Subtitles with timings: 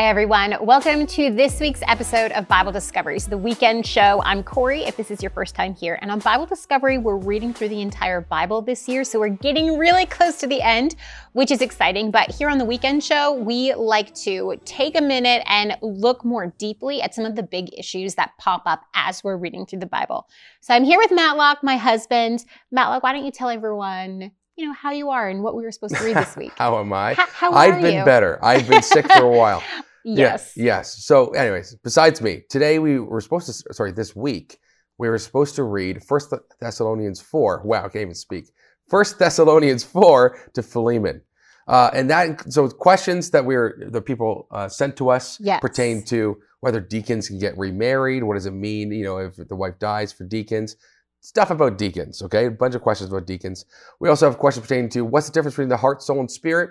[0.00, 4.22] Hey everyone, welcome to this week's episode of Bible Discoveries, the weekend show.
[4.24, 5.98] I'm Corey, if this is your first time here.
[6.00, 9.76] And on Bible Discovery, we're reading through the entire Bible this year, so we're getting
[9.76, 10.96] really close to the end,
[11.32, 12.10] which is exciting.
[12.10, 16.54] But here on the weekend show, we like to take a minute and look more
[16.56, 19.86] deeply at some of the big issues that pop up as we're reading through the
[19.86, 20.26] Bible.
[20.62, 22.46] So I'm here with Matlock, my husband.
[22.70, 25.72] Matlock, why don't you tell everyone you know, how you are and what we were
[25.72, 26.52] supposed to read this week.
[26.56, 27.12] how am I?
[27.14, 28.04] How, how I've been you?
[28.06, 28.38] better.
[28.42, 29.62] I've been sick for a while.
[30.04, 30.52] Yes.
[30.56, 31.04] Yeah, yes.
[31.04, 34.58] So, anyways, besides me, today we were supposed to, sorry, this week,
[34.98, 37.62] we were supposed to read First Thessalonians 4.
[37.64, 38.50] Wow, I can't even speak.
[38.88, 41.22] First Thessalonians 4 to Philemon.
[41.68, 45.60] Uh, and that, so questions that we were, the people uh, sent to us Yes.
[45.60, 48.24] pertain to whether deacons can get remarried.
[48.24, 50.76] What does it mean, you know, if the wife dies for deacons?
[51.20, 52.46] Stuff about deacons, okay?
[52.46, 53.66] A bunch of questions about deacons.
[54.00, 56.70] We also have questions pertaining to what's the difference between the heart, soul, and spirit?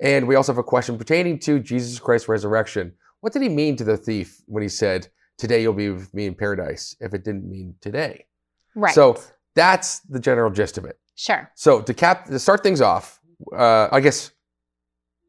[0.00, 2.92] And we also have a question pertaining to Jesus Christ's resurrection.
[3.20, 6.26] What did he mean to the thief when he said, Today you'll be with me
[6.26, 8.26] in paradise, if it didn't mean today?
[8.74, 8.94] Right.
[8.94, 9.20] So
[9.54, 10.98] that's the general gist of it.
[11.14, 11.50] sure.
[11.54, 13.20] So to cap to start things off,
[13.56, 14.32] uh, I guess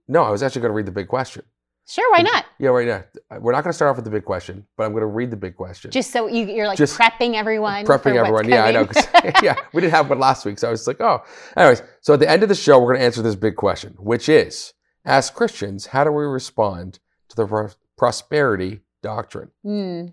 [0.08, 1.44] no, I was actually going to read the big question.
[1.90, 2.46] Sure, why not?
[2.60, 3.04] Yeah, right now.
[3.40, 5.32] We're not going to start off with the big question, but I'm going to read
[5.32, 5.90] the big question.
[5.90, 7.84] Just so you, you're like Just prepping everyone.
[7.88, 8.48] for prepping everyone.
[8.48, 8.88] Yeah, I know.
[9.42, 11.24] yeah, we didn't have one last week, so I was like, oh.
[11.58, 13.96] Anyways, so at the end of the show, we're going to answer this big question,
[13.98, 14.74] which is:
[15.04, 19.50] As Christians, how do we respond to the pro- prosperity doctrine?
[19.64, 20.08] Hmm,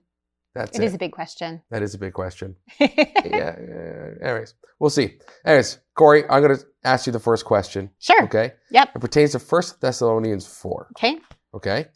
[0.55, 0.87] That's it it.
[0.87, 1.61] is a big question.
[1.71, 2.57] that is a big question.
[2.81, 2.89] yeah,
[3.25, 4.09] yeah.
[4.23, 5.19] Anyways, we'll see.
[5.45, 7.91] Anyways, Corey, I'm going to ask you the first question.
[7.99, 8.23] Sure.
[8.25, 8.55] Okay.
[8.71, 8.93] Yep.
[8.97, 10.89] It pertains to First Thessalonians four.
[10.97, 11.19] Okay.
[11.57, 11.87] Okay.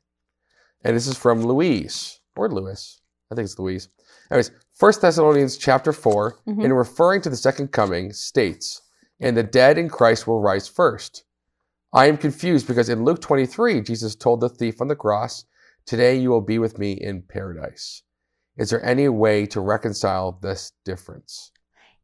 [0.83, 3.01] And this is from Louise or Lewis.
[3.31, 3.89] I think it's Louise.
[4.31, 6.65] Anyways, First Thessalonians chapter 4, Mhm.
[6.65, 8.83] in referring to the second coming, states,
[9.23, 11.25] And the dead in Christ will rise first.
[11.93, 15.45] I am confused because in Luke 23, Jesus told the thief on the cross,
[15.85, 18.03] Today you will be with me in paradise.
[18.57, 21.53] Is there any way to reconcile this difference?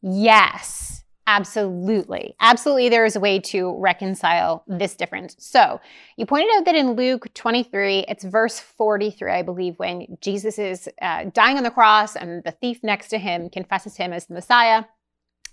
[0.03, 2.35] Yes, absolutely.
[2.41, 5.37] Absolutely, there is a way to reconcile this difference.
[5.39, 5.81] So,
[6.17, 10.89] you pointed out that in Luke 23, it's verse 43, I believe, when Jesus is
[11.03, 14.35] uh, dying on the cross and the thief next to him confesses him as the
[14.35, 14.85] Messiah.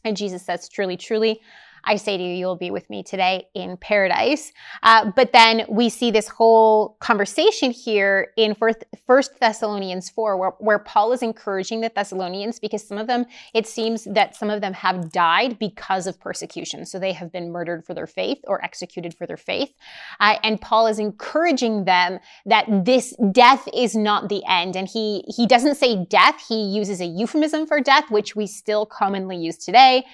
[0.03, 1.41] And Jesus says, Truly, truly,
[1.85, 4.51] I say to you, you will be with me today in paradise.
[4.81, 10.49] Uh, but then we see this whole conversation here in First, First Thessalonians 4, where,
[10.59, 14.61] where Paul is encouraging the Thessalonians because some of them, it seems that some of
[14.61, 16.85] them have died because of persecution.
[16.85, 19.73] So they have been murdered for their faith or executed for their faith.
[20.19, 24.75] Uh, and Paul is encouraging them that this death is not the end.
[24.75, 28.85] And he, he doesn't say death, he uses a euphemism for death, which we still
[28.85, 30.05] commonly use today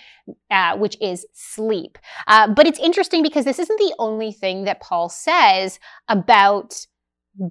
[0.51, 1.97] uh, which is sleep.
[2.28, 6.85] Uh, but it's interesting because this isn't the only thing that Paul says about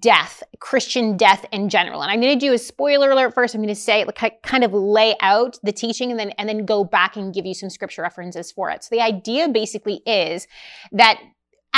[0.01, 2.03] death, Christian death in general.
[2.03, 3.55] And I'm going to do a spoiler alert first.
[3.55, 6.67] I'm going to say, like, kind of lay out the teaching and then, and then
[6.67, 8.85] go back and give you some scripture references for it.
[8.85, 10.47] So the idea basically is
[10.93, 11.21] that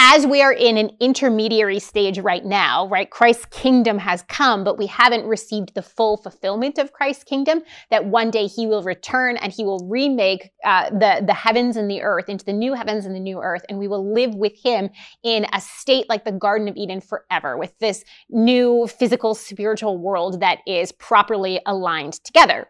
[0.02, 3.10] as we are in an intermediary stage right now, right?
[3.10, 7.60] Christ's kingdom has come, but we haven't received the full fulfillment of Christ's kingdom.
[7.90, 11.90] That one day he will return and he will remake uh, the, the heavens and
[11.90, 14.54] the earth into the new heavens and the new earth, and we will live with
[14.56, 14.88] him
[15.22, 20.40] in a state like the Garden of Eden forever, with this new physical, spiritual world
[20.40, 22.68] that is properly aligned together.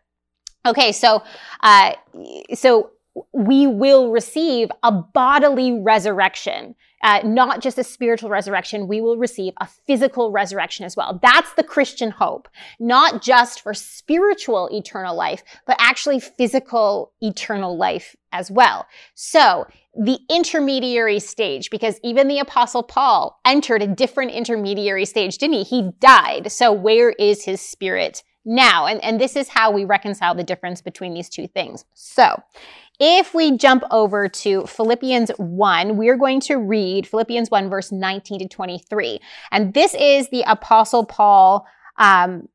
[0.66, 1.22] Okay, so
[1.62, 1.92] uh,
[2.54, 2.90] so
[3.32, 6.74] we will receive a bodily resurrection.
[7.02, 11.18] Uh, not just a spiritual resurrection, we will receive a physical resurrection as well.
[11.22, 12.46] That's the Christian hope,
[12.78, 18.86] not just for spiritual eternal life, but actually physical eternal life as well.
[19.14, 19.66] So,
[19.98, 25.62] the intermediary stage, because even the Apostle Paul entered a different intermediary stage, didn't he?
[25.64, 26.52] He died.
[26.52, 28.86] So, where is his spirit now?
[28.86, 31.86] And, and this is how we reconcile the difference between these two things.
[31.94, 32.40] So,
[33.00, 38.40] if we jump over to Philippians 1, we're going to read Philippians 1, verse 19
[38.40, 39.18] to 23.
[39.50, 41.66] And this is the Apostle Paul
[41.96, 42.48] um,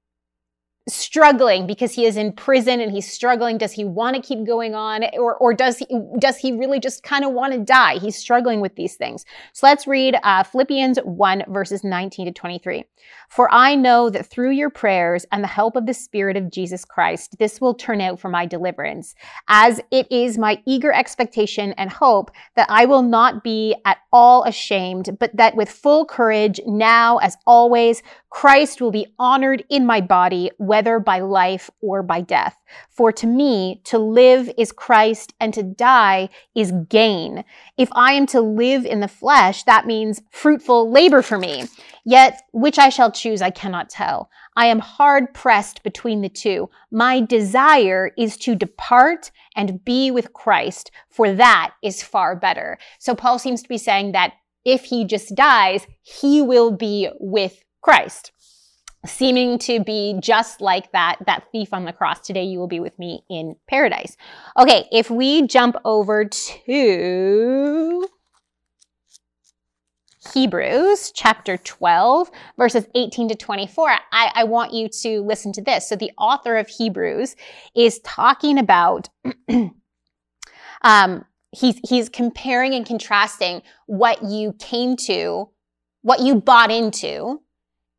[0.88, 3.58] struggling because he is in prison and he's struggling.
[3.58, 5.88] Does he want to keep going on or, or does he,
[6.20, 7.98] does he really just kind of want to die?
[7.98, 9.26] He's struggling with these things.
[9.54, 12.86] So let's read uh, Philippians 1 verses 19 to 23.
[13.30, 16.86] For I know that through your prayers and the help of the Spirit of Jesus
[16.86, 19.16] Christ, this will turn out for my deliverance,
[19.48, 24.44] as it is my eager expectation and hope that I will not be at all
[24.44, 30.02] ashamed, but that with full courage, now as always, Christ will be honored in my
[30.02, 32.58] body, whether by life or by death.
[32.90, 37.46] For to me, to live is Christ and to die is gain.
[37.78, 41.64] If I am to live in the flesh, that means fruitful labor for me.
[42.04, 44.30] Yet which I shall choose, I cannot tell.
[44.58, 46.70] I am hard pressed between the two.
[46.92, 52.78] My desire is to depart and be with Christ, for that is far better.
[53.00, 54.34] So Paul seems to be saying that
[54.66, 58.34] if he just dies, he will be with Christ.
[59.06, 62.20] Seeming to be just like that, that thief on the cross.
[62.20, 64.18] Today you will be with me in paradise.
[64.58, 68.08] Okay, if we jump over to
[70.34, 75.88] Hebrews chapter 12, verses 18 to 24, I, I, want you to listen to this.
[75.88, 77.36] So, the author of Hebrews
[77.76, 79.10] is talking about,
[80.82, 85.50] um, he's, he's comparing and contrasting what you came to,
[86.02, 87.42] what you bought into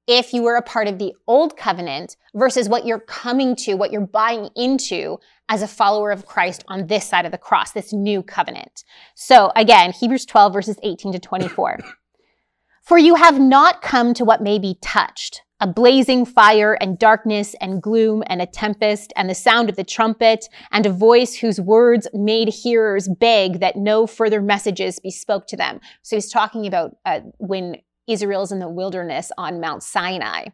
[0.06, 3.90] if you were a part of the old covenant versus what you're coming to, what
[3.90, 5.18] you're buying into
[5.48, 8.84] as a follower of Christ on this side of the cross, this new covenant.
[9.14, 11.78] So again, Hebrews 12 verses 18 to 24.
[12.82, 17.56] For you have not come to what may be touched, a blazing fire and darkness
[17.60, 21.60] and gloom and a tempest and the sound of the trumpet and a voice whose
[21.60, 25.80] words made hearers beg that no further messages be spoke to them.
[26.02, 30.46] So he's talking about uh, when Israel's in the wilderness on Mount Sinai.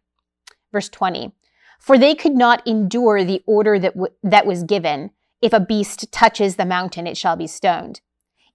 [0.72, 1.32] Verse 20.
[1.78, 5.10] For they could not endure the order that, w- that was given.
[5.40, 8.00] If a beast touches the mountain, it shall be stoned.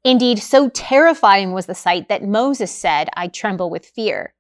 [0.03, 4.33] Indeed, so terrifying was the sight that Moses said, I tremble with fear.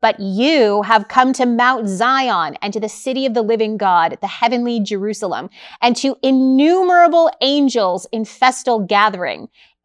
[0.00, 4.18] But you have come to Mount Zion and to the city of the living God,
[4.20, 5.50] the heavenly Jerusalem,
[5.80, 9.48] and to innumerable angels in festal gathering,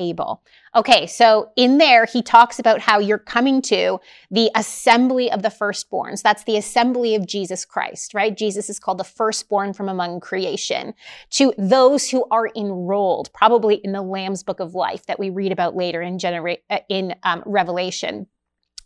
[0.00, 0.42] Abel.
[0.74, 4.00] Okay, so in there, he talks about how you're coming to
[4.30, 6.22] the assembly of the firstborns.
[6.22, 8.36] That's the assembly of Jesus Christ, right?
[8.36, 10.94] Jesus is called the firstborn from among creation.
[11.30, 15.52] To those who are enrolled, probably in the Lamb's book of life that we read
[15.52, 18.26] about later in, genera- uh, in um, Revelation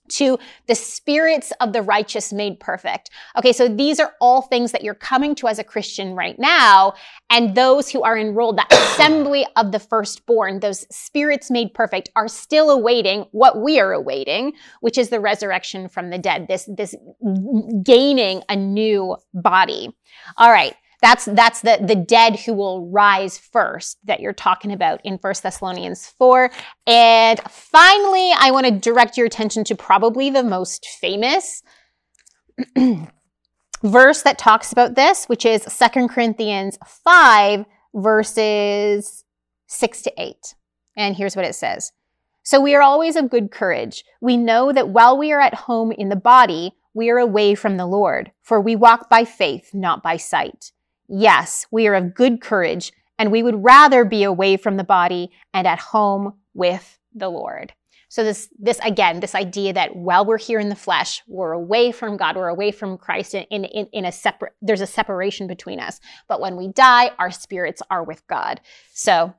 [0.09, 3.11] to the spirits of the righteous made perfect.
[3.37, 6.95] Okay, so these are all things that you're coming to as a Christian right now.
[7.31, 12.29] And those who are enrolled, that assembly of the firstborn, those spirits made perfect, are
[12.29, 16.95] still awaiting what we are awaiting, which is the resurrection from the dead, this, this
[17.83, 19.89] gaining a new body.
[20.37, 20.75] All right.
[21.05, 25.43] That's that's the the dead who will rise first that you're talking about in First
[25.43, 26.51] Thessalonians 4.
[26.87, 31.63] And finally, I want to direct your attention to probably the most famous
[33.83, 39.25] verse that talks about this, which is Second Corinthians 5 verses
[39.67, 40.55] 6 to 8.
[40.97, 41.93] And here's what it says.
[42.45, 44.05] So we are always of good courage.
[44.23, 47.77] We know that while we are at home in the body, we are away from
[47.77, 50.73] the Lord, for we walk by faith, not by sight.
[51.09, 55.31] Yes, we are of good courage, and we would rather be away from the body
[55.53, 57.73] and at home with the Lord.
[58.09, 61.91] So this, this again, this idea that while we're here in the flesh, we're away
[61.91, 65.81] from God, we're away from Christ in, in, in a separate, there's a separation between
[65.81, 65.99] us.
[66.29, 68.61] But when we die, our spirits are with God.
[68.93, 69.35] So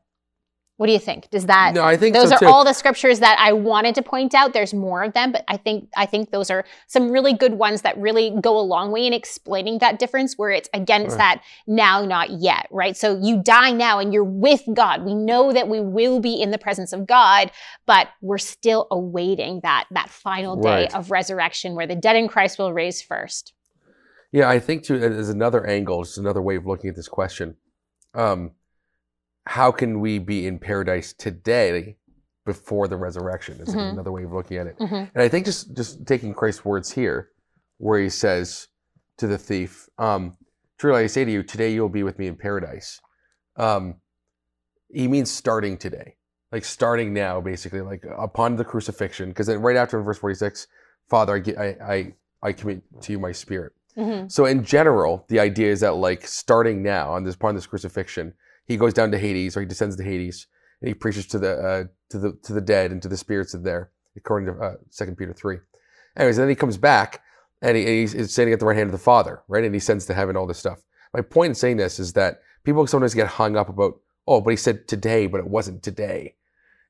[0.77, 1.29] what do you think?
[1.29, 1.73] Does that?
[1.73, 2.45] No, I think those so are too.
[2.47, 4.51] all the scriptures that I wanted to point out.
[4.51, 7.81] There's more of them, but I think I think those are some really good ones
[7.83, 10.37] that really go a long way in explaining that difference.
[10.37, 11.17] Where it's again, it's Right.
[11.19, 12.97] that now, not yet, right?
[12.97, 15.05] So you die now, and you're with God.
[15.05, 17.51] We know that we will be in the presence of God,
[17.85, 20.95] but we're still awaiting that that final day Right.
[20.95, 23.53] of resurrection, where the dead in Christ will raise first.
[24.33, 24.99] Yeah, I think too.
[24.99, 27.55] There's another angle, just another way of looking at this question.
[28.13, 28.51] Um,
[29.45, 31.97] how can we be in paradise today
[32.45, 33.59] before the resurrection?
[33.61, 33.91] Is Mhm.
[33.93, 34.77] another way of looking at it.
[34.79, 35.11] Mhm.
[35.13, 37.29] And I think just just taking Christ's words here,
[37.77, 38.67] where he says
[39.17, 40.37] to the thief, um,
[40.77, 42.99] "Truly I say to you, today you will be with me in paradise."
[43.55, 44.01] Um,
[44.89, 46.17] he means starting today,
[46.51, 49.29] like starting now, basically, like upon the crucifixion.
[49.29, 50.67] Because then right after in verse forty-six,
[51.07, 53.73] Father, I, I I I commit to you my spirit.
[53.97, 54.31] Mhm.
[54.31, 58.33] So in general, the idea is that like starting now on this upon this crucifixion,
[58.65, 60.47] he goes down to Hades or he descends to Hades
[60.81, 63.53] and he preaches to the uh, to the to the dead and to the spirits
[63.53, 65.57] of there, according to uh, Second Peter three.
[66.17, 67.21] Anyways, then he comes back
[67.61, 69.63] and, he, and he's, standing at the right hand of the Father, right?
[69.63, 70.79] And he sends to heaven all this stuff.
[71.13, 74.51] My point in saying this is that people sometimes get hung up about, oh, but
[74.51, 76.35] he said today, but it wasn't today.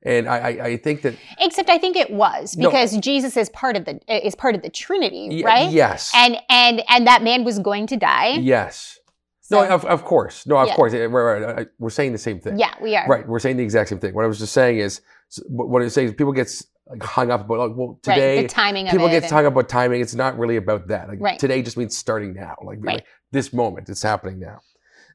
[0.02, 2.68] And I, I, I think that Except I think it was No.
[2.68, 5.70] because Jesus is part of the is part of the Trinity, y- right?
[5.70, 8.34] yes, And and and that man was going to die.
[8.40, 9.00] yes,
[9.48, 10.74] So- no, of, of course, no, of Yeah.
[10.76, 12.58] course, Eh, right, right, I- we're saying the same thing.
[12.58, 13.06] yeah, we are.
[13.06, 14.12] Right, we're saying the exact same thing.
[14.14, 15.00] What I was just saying is,
[15.48, 16.50] what what it's saying is people get
[16.88, 19.52] like, hung up about, like, well, Right, today the timing people get and- hung up
[19.54, 20.00] about timing.
[20.00, 21.08] It's not really about that.
[21.08, 21.38] Like Right.
[21.38, 22.54] today just means starting now.
[22.62, 22.94] Like, Right.
[22.96, 24.60] like this moment, it's happening now.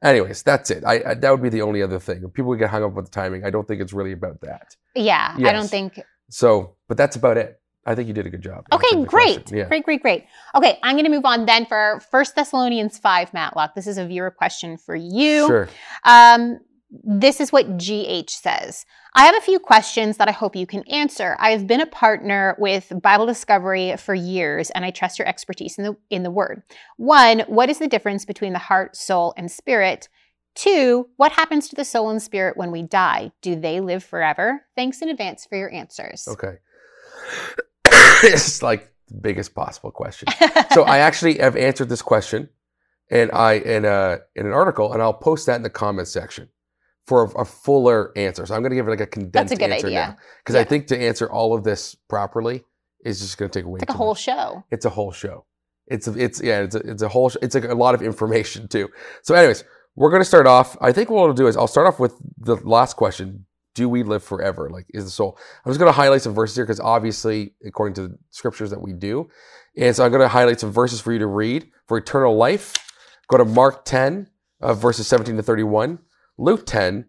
[0.03, 0.83] Anyways, that's it.
[0.85, 2.23] I, I that would be the only other thing.
[2.25, 4.75] If people get hung up with the timing, I don't think it's really about that.
[4.95, 7.60] yeah, I don't think So, but that's about it.
[7.85, 8.65] I think you did a good job.
[8.71, 9.51] Okay, great.
[9.51, 9.67] Yeah.
[9.67, 10.25] Great, great, great.
[10.53, 13.73] Okay, I'm going to move on then for First Thessalonians 5, Matlock.
[13.73, 15.47] This is a viewer question for you.
[15.47, 15.69] Sure.
[16.03, 16.59] Um,
[16.91, 18.85] this is what GH says.
[19.15, 21.35] I have a few questions that I hope you can answer.
[21.39, 25.77] I have been a partner with Bible Discovery for years, and I trust your expertise
[25.77, 26.63] in the in the Word.
[26.97, 30.07] One, what is the difference between the heart, soul, and spirit?
[30.53, 33.31] Two, what happens to the soul and spirit when we die?
[33.41, 34.65] Do they live forever?
[34.75, 36.27] Thanks in advance for your answers.
[36.27, 36.57] Okay.
[38.23, 40.27] It's like the biggest possible question.
[40.73, 42.49] so I actually have answered this question,
[43.09, 46.49] and I in a in an article, and I'll post that in the comments section
[47.07, 48.45] for a, a fuller answer.
[48.45, 49.99] So I'm going to give it like a condensed That's a good answer idea.
[49.99, 52.63] now because I think to answer all of this properly
[53.03, 54.21] is just going to take way It's like a whole much.
[54.21, 54.63] show.
[54.71, 55.45] It's a whole show.
[55.87, 58.01] It's a, it's yeah it's a, it's a whole sh- it's like a lot of
[58.01, 58.87] information too.
[59.23, 59.63] So anyways,
[59.95, 60.77] we're going to start off.
[60.79, 63.45] I think what we'll do is I'll start off with the last question.
[63.73, 64.69] Do we live forever?
[64.69, 65.37] Like, is the soul?
[65.63, 68.81] I'm just going to highlight some verses here because obviously, according to the scriptures, that
[68.81, 69.29] we do.
[69.77, 72.73] And so I'm going to highlight some verses for you to read for eternal life.
[73.29, 74.27] Go to Mark 10,
[74.59, 75.99] uh, verses 17 to 31,
[76.37, 77.05] Luke 10,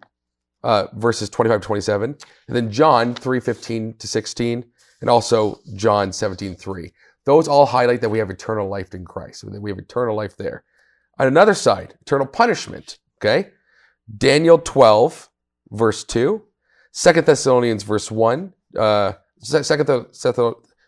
[0.62, 2.16] uh, verses 25 to 27,
[2.47, 4.64] and then John 3, 15 to 16,
[5.00, 6.92] and also John 17, 3.
[7.25, 9.50] Those all highlight that we have eternal life in Christ.
[9.50, 10.64] That we have eternal life there.
[11.19, 12.99] On another side, eternal punishment.
[13.19, 13.50] Okay.
[14.16, 15.28] Daniel 12,
[15.71, 16.42] verse 2.
[16.92, 18.52] Second Thessalonians, verse 1.
[18.78, 20.38] Uh, second, Th- Seth-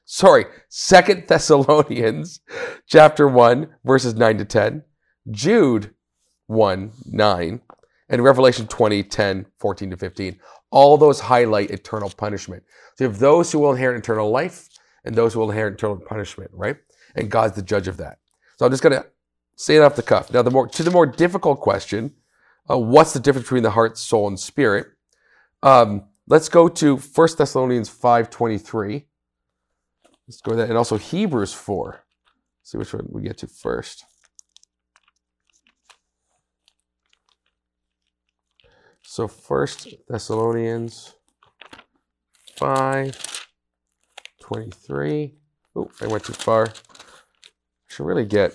[0.04, 2.40] sorry, Second Thessalonians,
[2.87, 4.82] chapter 1, verses 9 to 10.
[5.30, 5.94] Jude
[6.46, 7.61] 1, 9.
[8.11, 10.38] And Revelation 20, 10, 14 to 15.
[10.70, 12.62] All those highlight eternal punishment.
[12.96, 14.68] So you have those who will inherit eternal life
[15.04, 16.76] and those who will inherit eternal punishment, right?
[17.16, 18.18] And God's the judge of that.
[18.58, 19.06] So I'm just going to
[19.56, 20.32] say it off the cuff.
[20.32, 22.12] Now, the more to the more difficult question,
[22.70, 24.88] uh, what's the difference between the heart, soul, and spirit?
[25.64, 29.06] Um, let's go to 1 Thessalonians 5.23.
[30.28, 30.66] Let's go there.
[30.66, 32.04] And also Hebrews 4.
[32.62, 34.04] see which one we get to first.
[39.02, 39.66] So 1
[40.06, 41.14] Thessalonians
[42.59, 43.49] 5,
[44.42, 45.35] 23.
[45.76, 46.66] Oh, I went too far.
[46.66, 46.73] I
[47.88, 48.52] should really get,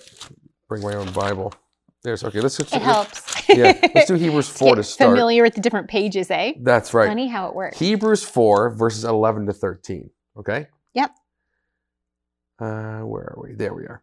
[0.68, 1.54] bring my own Bible.
[2.03, 3.50] There's, okay, let's just, It helps.
[3.50, 5.12] yeah, let's do Hebrews 4 to start.
[5.12, 6.53] Familiar with the different pages, eh?
[6.62, 7.08] That's right.
[7.08, 7.77] Funny how it works.
[7.77, 10.10] Hebrews 4, verses 11 to 13.
[10.38, 10.68] Okay?
[10.94, 11.12] Yep.
[12.60, 13.53] Uh, where are we?
[13.53, 14.01] There we are.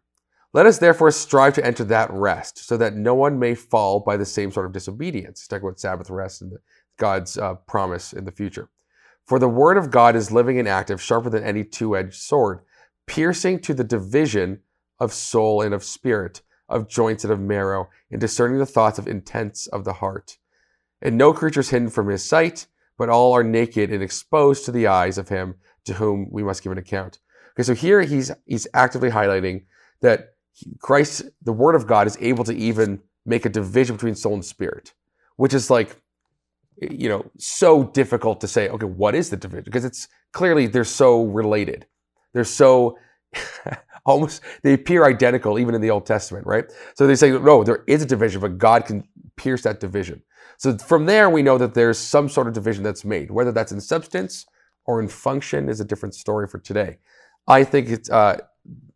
[0.53, 4.15] Let us therefore strive to enter that rest, so that no one may fall by
[4.15, 5.45] the same sort of disobedience.
[5.47, 6.53] Talk about Sabbath rest and
[6.97, 8.69] God's uh, promise in the future.
[9.25, 12.61] For the word of God is living and active, sharper than any two edged sword,
[13.07, 14.61] piercing to the division
[14.99, 19.07] of soul and of spirit, of joints and of marrow, and discerning the thoughts of
[19.07, 20.37] intents of the heart.
[21.01, 24.71] And no creature is hidden from his sight, but all are naked and exposed to
[24.71, 25.55] the eyes of him
[25.85, 27.19] to whom we must give an account.
[27.53, 29.65] Okay, so here he's he's actively highlighting
[30.01, 30.35] that
[30.79, 34.45] Christ, the Word of God, is able to even make a division between soul and
[34.45, 34.93] spirit,
[35.35, 36.01] which is like,
[36.79, 38.69] you know, so difficult to say.
[38.69, 39.63] Okay, what is the division?
[39.65, 41.85] Because it's clearly they're so related.
[42.33, 42.97] They're so
[44.07, 46.65] almost they appear identical even in the Old Testament, right?
[46.95, 50.23] So they say no, there is a division, but God can pierce that division.
[50.57, 53.71] So from there, we know that there's some sort of division that's made, whether that's
[53.71, 54.47] in substance
[54.85, 56.97] or in function is a different story for today.
[57.47, 58.39] I think it's uh,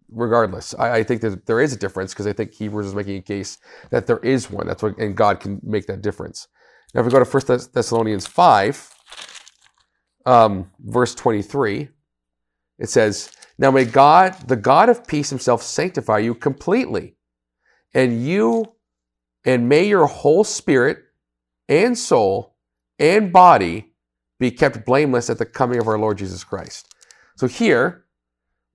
[0.10, 0.74] regardless.
[0.80, 3.22] I, I think that there is a difference because I think Hebrews is making a
[3.22, 3.60] case
[3.92, 4.66] that there is one.
[4.68, 6.48] That's what, and God can make that difference.
[6.94, 8.90] Now, if we go to First Thessalonians five,
[10.26, 11.90] um, verse twenty-three,
[12.82, 17.16] it says, "Now may God, the God of peace, Himself sanctify you completely,
[17.94, 18.74] and you,
[19.46, 20.98] and may your whole spirit
[21.70, 22.58] and soul
[23.00, 23.94] and body
[24.40, 26.94] be kept blameless at the coming of our Lord Jesus Christ."
[27.36, 28.06] So here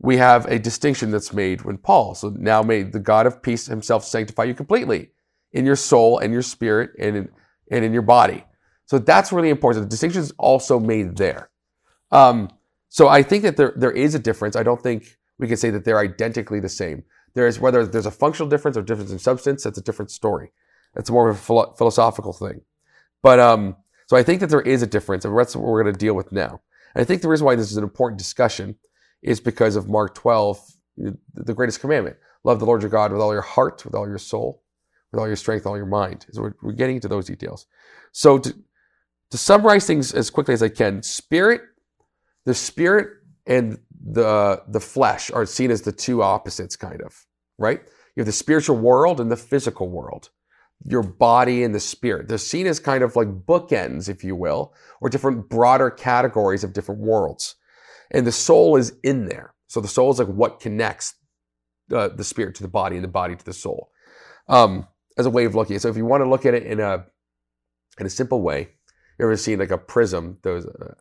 [0.00, 2.14] we have a distinction that's made when Paul.
[2.14, 5.10] So now may the God of peace himself sanctify you completely
[5.52, 7.28] in your soul and your spirit and in,
[7.70, 8.44] and in your body.
[8.86, 9.84] So that's really important.
[9.84, 11.50] The distinction is also made there.
[12.10, 12.50] Um,
[12.88, 14.56] so I think that there, there is a difference.
[14.56, 17.04] I don't think we can say that they're identically the same.
[17.34, 19.64] There is whether there's a functional difference or difference in substance.
[19.64, 20.52] That's a different story.
[20.94, 22.62] That's more of a philo- philosophical thing.
[23.22, 23.76] But um,
[24.08, 26.14] So I think that there is a difference, and that's what we're going to deal
[26.14, 26.60] with now.
[26.94, 28.76] And I think the reason why this is an important discussion
[29.22, 30.60] is because of Mark 12,
[31.34, 32.16] the greatest commandment.
[32.44, 34.62] Love the Lord your God with all your heart, with all your soul,
[35.12, 36.26] with all your strength, all your mind.
[36.32, 37.66] So we're, we're getting into those details.
[38.12, 38.54] So to,
[39.30, 41.62] to summarize things as quickly as I can, spirit,
[42.46, 43.08] the spirit
[43.46, 47.26] and the the flesh are seen as the two opposites, kind of,
[47.58, 47.80] right?
[48.14, 50.30] You have the spiritual world and the physical world.
[50.84, 52.28] Your body and the spirit.
[52.28, 56.72] They're seen as kind of like bookends, if you will, or different broader categories of
[56.72, 57.56] different worlds.
[58.10, 59.54] And the soul is in there.
[59.68, 61.14] So the soul is like what connects
[61.92, 63.90] uh, the spirit to the body and the body to the soul.
[64.48, 64.86] Um,
[65.18, 65.78] as a way of looking.
[65.78, 67.06] So if you want to look at it in a
[67.98, 68.68] in a simple way,
[69.18, 70.94] you ever seen like a prism those uh,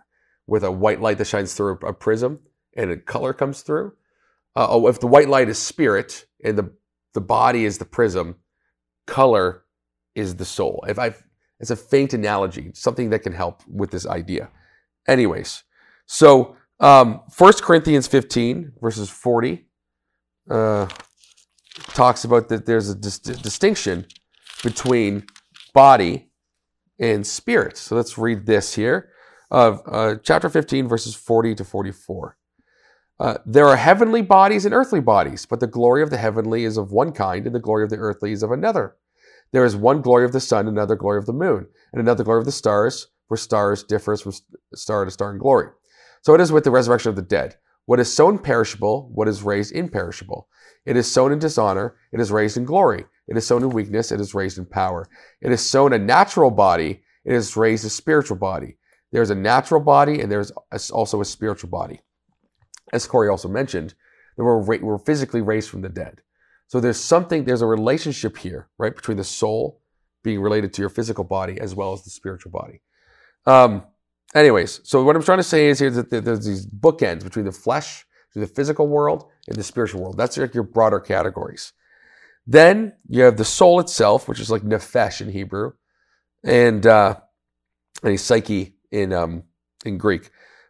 [0.48, 2.40] with a white light that shines through a prism
[2.76, 3.94] and a color comes through?
[4.56, 6.72] Uh, oh, if the white light is spirit and the
[7.14, 8.36] the body is the prism,
[9.08, 9.64] color
[10.14, 10.84] is the soul.
[10.88, 11.16] If I,
[11.60, 14.50] it's a faint analogy, something that can help with this idea.
[15.08, 15.64] Anyways,
[16.06, 19.66] so um, 1 Corinthians 15 verses 40
[20.50, 20.88] uh,
[21.94, 24.06] talks about that there's a dis- distinction
[24.64, 25.26] between
[25.74, 26.30] body
[27.00, 27.78] and spirit.
[27.78, 29.10] So let's read this here.
[29.52, 32.38] Uh, uh, chapter 15, verses 40 to 44.
[33.20, 36.78] Uh, there are heavenly bodies and earthly bodies, but the glory of the heavenly is
[36.78, 38.96] of one kind, and the glory of the earthly is of another.
[39.52, 42.40] There is one glory of the sun, another glory of the moon, and another glory
[42.40, 44.34] of the stars, for stars differs from
[44.74, 45.70] star to star in glory.
[46.22, 47.56] So it is with the resurrection of the dead.
[47.86, 50.48] What is sown perishable, what is raised imperishable.
[50.86, 53.06] It is sown in dishonor, it is raised in glory.
[53.28, 55.08] It is sown in weakness, it is raised in power.
[55.42, 58.78] It is sown a natural body, it is raised a spiritual body.
[59.16, 60.52] There's a natural body and there's
[60.92, 62.02] also a spiritual body.
[62.92, 63.94] As Corey also mentioned,
[64.36, 66.22] that we're, we're physically raised from the dead.
[66.68, 69.80] So there's something, there's a relationship here, right, between the soul
[70.22, 72.82] being related to your physical body as well as the spiritual body.
[73.46, 73.86] Um,
[74.36, 77.54] anyways, so what I'm trying to say is here that there's these bookends between the
[77.54, 78.06] flesh,
[78.36, 80.18] the physical world, and the spiritual world.
[80.18, 81.72] That's like your broader categories.
[82.46, 85.72] Then you have the soul itself, which is like nefesh in Hebrew,
[86.44, 87.16] and uh,
[88.18, 89.44] psyche in um,
[89.86, 90.30] in Greek.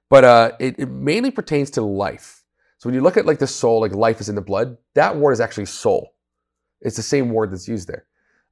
[0.10, 2.44] But uh, it, it mainly pertains to life.
[2.78, 5.18] So when you look at like the soul, like life is in the blood, that
[5.18, 6.14] word is actually soul.
[6.82, 8.06] It's the same word that's used there.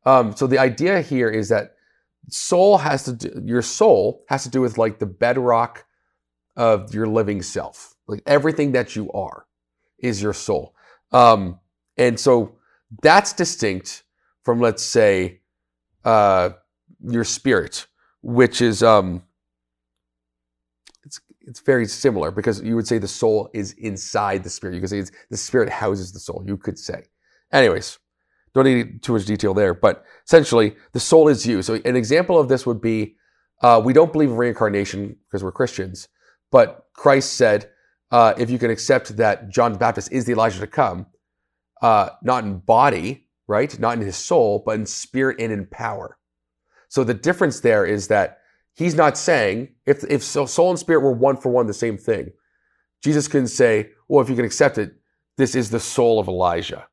[0.05, 1.75] Um, so the idea here is that
[2.29, 5.85] soul has to do, your soul has to do with like the bedrock
[6.55, 7.95] of your living self.
[8.07, 9.45] Like everything that you are
[9.99, 10.75] is your soul.
[11.11, 11.59] Um,
[11.97, 12.57] and so
[13.01, 14.03] that's distinct
[14.43, 15.41] from, let's say,
[16.03, 16.51] uh,
[17.05, 17.87] your spirit,
[18.21, 19.23] which is um,
[21.45, 24.75] it's very similar because you would say the soul is inside the spirit.
[24.75, 26.43] You could say it's, the spirit houses the soul.
[26.45, 27.03] You could say.
[27.51, 27.99] Anyways,
[28.53, 31.61] don't need too much detail there, but essentially the soul is you.
[31.61, 33.15] So an example of this would be
[33.61, 36.07] uh, we don't believe in reincarnation because we're Christians,
[36.51, 37.69] but Christ said
[38.11, 41.07] uh, if you can accept that John the Baptist is the Elijah to come,
[41.81, 46.17] uh, not in body, right, not in his soul, but in spirit and in power.
[46.89, 48.39] So the difference there is that
[48.75, 52.31] he's not saying if if soul and spirit were one for one the same thing.
[53.03, 54.95] Jesus can say, well, if you can accept it,
[55.37, 56.87] this is the soul of Elijah.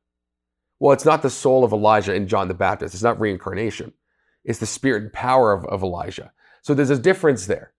[0.79, 2.93] Well, it's not the soul of Elijah in John the Baptist.
[2.93, 3.93] It's not reincarnation.
[4.43, 6.33] It's the spirit and power of, of Elijah.
[6.63, 7.73] So there's a difference there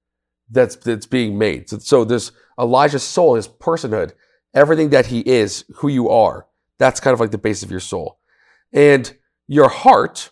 [0.51, 1.69] that's that's being made.
[1.69, 4.12] So, so there's Elijah's soul, his personhood,
[4.55, 6.47] everything that he is, who you are.
[6.79, 8.19] That's kind of like the base of your soul.
[8.73, 9.15] And
[9.47, 10.31] your heart,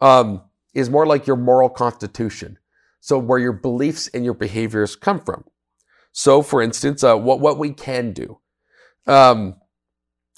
[0.00, 0.42] um,
[0.74, 2.58] is more like your moral constitution.
[3.04, 5.42] So, where your beliefs and your behaviors come from.
[6.12, 8.38] So, for instance, uh, what, what we can do.
[9.08, 9.56] Um,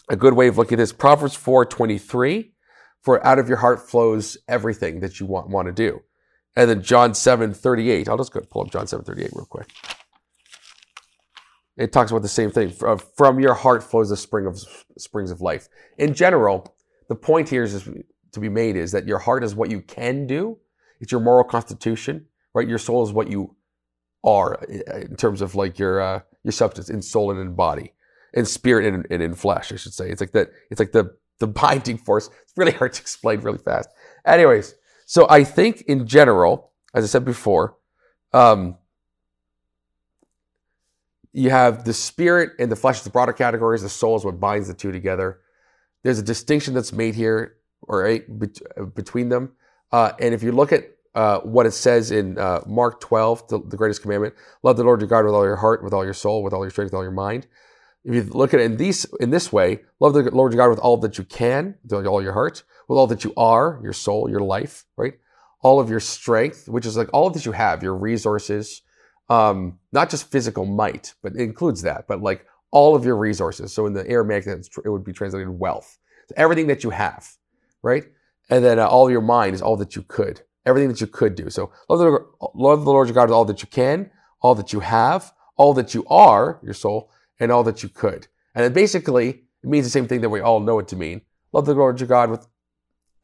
[0.08, 2.54] a good way of looking at this, Proverbs 4 23,
[3.02, 6.00] for out of your heart flows everything that you want, want to do.
[6.56, 9.68] And then John 7 38, I'll just go pull up John 7 38 real quick.
[11.76, 12.72] It talks about the same thing.
[13.14, 14.58] From your heart flows the spring of
[14.96, 15.68] springs of life.
[15.98, 16.74] In general,
[17.10, 17.86] the point here is
[18.32, 20.56] to be made is that your heart is what you can do.
[21.00, 22.68] It's your moral constitution, right?
[22.68, 23.54] Your soul is what you
[24.24, 27.92] are in terms of like your uh, your substance in soul and in body,
[28.32, 29.72] in spirit and, and in flesh.
[29.72, 30.08] I should say.
[30.08, 30.50] It's like that.
[30.70, 32.30] It's like the the binding force.
[32.42, 33.90] It's really hard to explain really fast.
[34.24, 37.76] Anyways, so I think in general, as I said before,
[38.32, 38.78] um,
[41.32, 43.82] you have the spirit and the flesh, the broader categories.
[43.82, 45.40] The soul is what binds the two together.
[46.02, 48.26] There's a distinction that's made here or eight
[48.94, 49.52] between them.
[49.90, 53.60] Uh, and if you look at uh, what it says in uh, Mark 12, the,
[53.68, 56.14] the, greatest commandment, love the Lord your God with all your heart, with all your
[56.14, 57.46] soul, with all your strength, with all your mind.
[58.04, 60.70] If you look at it in these in this way, love the Lord your God
[60.70, 63.92] with all that you can, with all your heart, with all that you are, your
[63.92, 65.14] soul, your life, right?
[65.64, 68.82] all of your strength, which is like all of that you have, your resources,
[69.30, 73.72] um, not just physical might, but it includes that, but like all of your resources.
[73.72, 75.98] So in the Aramaic, it would be translated wealth.
[76.28, 77.26] So everything that you have,
[77.82, 78.04] right?
[78.50, 81.34] And then uh, all your mind is all that you could, everything that you could
[81.34, 81.50] do.
[81.50, 84.72] So love the, love the Lord your God with all that you can, all that
[84.72, 88.26] you have, all that you are, your soul, and all that you could.
[88.54, 91.22] And it basically, it means the same thing that we all know it to mean.
[91.52, 92.46] Love the Lord your God with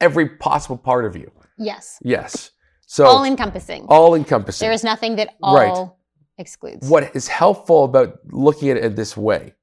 [0.00, 1.31] every possible part of you.
[1.59, 1.98] Yes.
[2.03, 2.53] Yes.
[2.87, 3.87] So all encompassing.
[3.88, 4.64] All encompassing.
[4.64, 5.88] There is nothing that all right.
[6.38, 6.88] excludes.
[6.88, 9.55] What is helpful about looking at it in this way,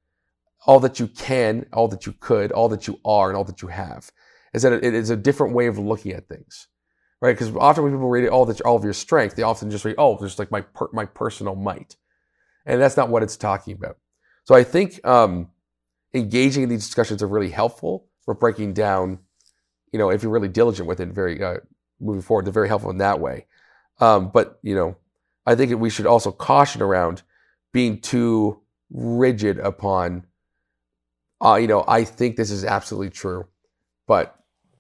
[0.65, 3.61] all that you can, all that you could, all that you are, and all that
[3.61, 4.11] you have,
[4.53, 6.67] is that it is a different way of looking at things,
[7.21, 7.33] right?
[7.33, 9.95] Because often when people read all that, all of your strength, they often just read,
[9.97, 11.95] oh, just like my per, my personal might,
[12.65, 13.97] and that's not what it's talking about.
[14.43, 15.49] So I think um,
[16.13, 19.19] engaging in these discussions are really helpful for breaking down.
[19.91, 21.57] You know, if you're really diligent with it, very uh,
[21.99, 23.45] moving forward, they're very helpful in that way.
[23.99, 24.97] Um, but you know,
[25.45, 27.23] I think we should also caution around
[27.71, 30.25] being too rigid upon.
[31.43, 33.47] Uh, you know, I think this is absolutely true,
[34.07, 34.36] but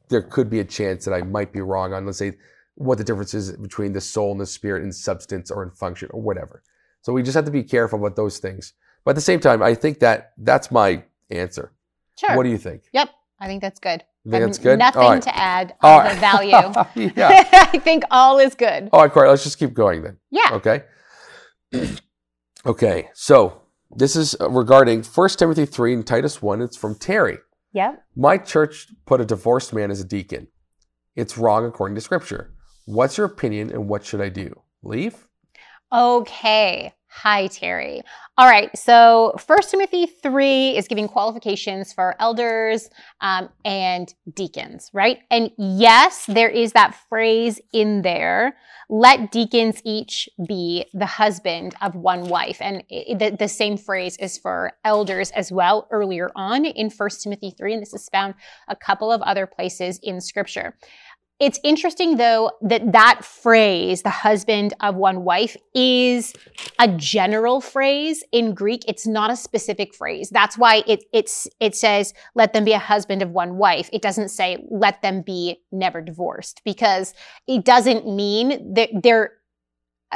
[0.09, 2.33] there could be a chance that I might be wrong on, let's say,
[2.75, 6.09] what the difference is between the soul and the spirit in substance or in function
[6.11, 6.61] or whatever.
[7.01, 8.73] So we just have to be careful about those things.
[9.03, 11.73] But at the same time, I think that that's my answer.
[12.19, 12.35] Sure.
[12.35, 12.83] What do you think?
[12.93, 14.03] Yep, I think that's good.
[14.25, 14.79] You think that's good?
[14.79, 15.21] Nothing right.
[15.21, 16.13] to add all right.
[16.13, 16.19] the
[16.95, 17.11] value.
[17.15, 17.47] yeah.
[17.73, 18.89] I think all is good.
[18.91, 20.17] All right, Corey, let's just keep going then.
[20.29, 20.49] Yeah.
[20.51, 20.83] Okay.
[22.65, 23.61] okay, so
[23.95, 26.61] this is uh, regarding 1 Timothy 3 and Titus 1.
[26.61, 27.37] It's from Terry.
[27.73, 28.03] Yep.
[28.15, 30.47] My church put a divorced man as a deacon.
[31.15, 32.53] It's wrong according to Scripture.
[32.85, 34.61] What's your opinion and what should I do?
[34.83, 35.27] Leave?
[35.91, 36.93] Okay.
[37.09, 38.01] Hi, Terry.
[38.37, 42.89] All right, so First Timothy 3 is giving qualifications for elders
[43.21, 45.19] um, and deacons, right?
[45.31, 48.57] And yes, there is that phrase in there
[48.89, 52.57] let deacons each be the husband of one wife.
[52.61, 57.21] And it, the, the same phrase is for elders as well earlier on in First
[57.21, 57.73] Timothy 3.
[57.73, 58.35] And this is found
[58.69, 60.77] a couple of other places in Scripture.
[61.39, 66.33] It's interesting though that that phrase, the husband of one wife, is
[66.79, 68.83] a general phrase in Greek.
[68.87, 70.31] It's not a specific phrase.
[70.31, 73.87] That's why it, it's, it says, let them be a husband of one wife.
[73.93, 77.13] It doesn't say, let them be never divorced because
[77.47, 79.33] it doesn't mean that they're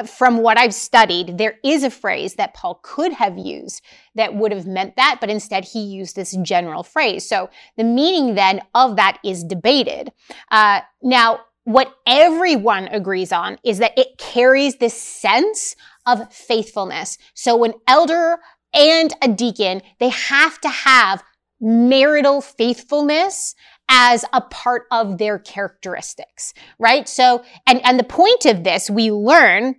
[0.06, 3.82] from what I've studied, there is a phrase that Paul could have used
[4.16, 7.28] that would have meant that, but instead he used this general phrase.
[7.28, 10.12] So the meaning then of that is debated.
[10.50, 15.76] Uh, now, what everyone agrees on is that it carries this sense
[16.06, 17.18] of faithfulness.
[17.34, 18.40] So an elder
[18.74, 21.24] and a deacon, they have to have
[21.60, 23.54] marital faithfulness
[23.94, 27.10] as a part of their characteristics, right?
[27.10, 29.76] So, and, and the point of this we learn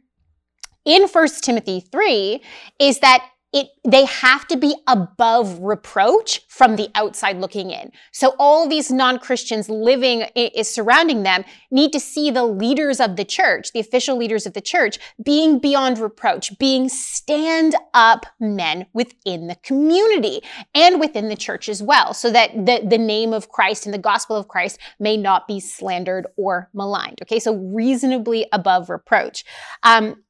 [0.84, 2.42] in First Timothy 3
[2.78, 7.92] is that it, they have to be above reproach from the outside looking in.
[8.10, 13.24] So all these non-Christians living is surrounding them need to see the leaders of the
[13.24, 19.48] church, the official leaders of the church, being beyond reproach, being stand up men within
[19.48, 20.40] the community
[20.74, 23.98] and within the church as well, so that the, the name of Christ and the
[23.98, 27.20] gospel of Christ may not be slandered or maligned.
[27.22, 27.38] Okay.
[27.38, 29.44] So reasonably above reproach.
[29.82, 30.22] Um,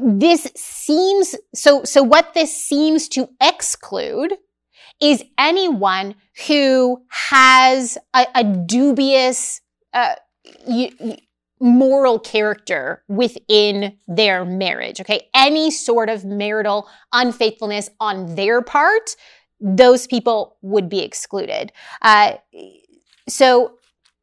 [0.00, 4.34] this seems so so what this seems to exclude
[5.00, 6.14] is anyone
[6.46, 9.60] who has a, a dubious
[9.92, 10.14] uh,
[10.66, 11.18] y- y-
[11.60, 15.28] moral character within their marriage okay?
[15.34, 19.16] Any sort of marital unfaithfulness on their part
[19.60, 21.72] those people would be excluded.
[22.02, 22.34] Uh,
[23.28, 23.77] so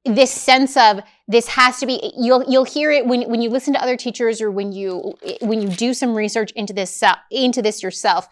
[0.05, 3.73] this sense of this has to be you'll you'll hear it when when you listen
[3.73, 7.81] to other teachers or when you when you do some research into this into this
[7.81, 8.29] yourself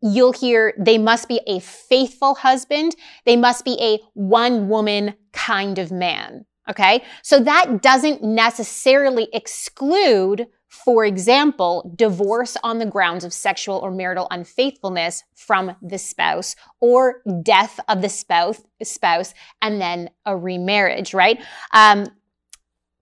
[0.00, 2.94] you'll hear they must be a faithful husband.
[3.24, 6.44] They must be a one woman kind of man.
[6.68, 7.02] Okay?
[7.22, 14.28] So that doesn't necessarily exclude for example, divorce on the grounds of sexual or marital
[14.30, 21.40] unfaithfulness from the spouse or death of the spouse, spouse and then a remarriage, right?
[21.72, 22.06] Um,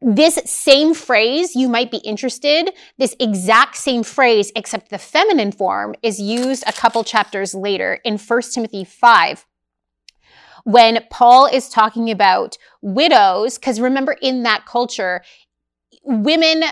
[0.00, 5.94] this same phrase, you might be interested, this exact same phrase, except the feminine form,
[6.02, 9.46] is used a couple chapters later in 1 Timothy 5
[10.64, 15.22] when Paul is talking about widows, because remember in that culture,
[16.02, 16.64] women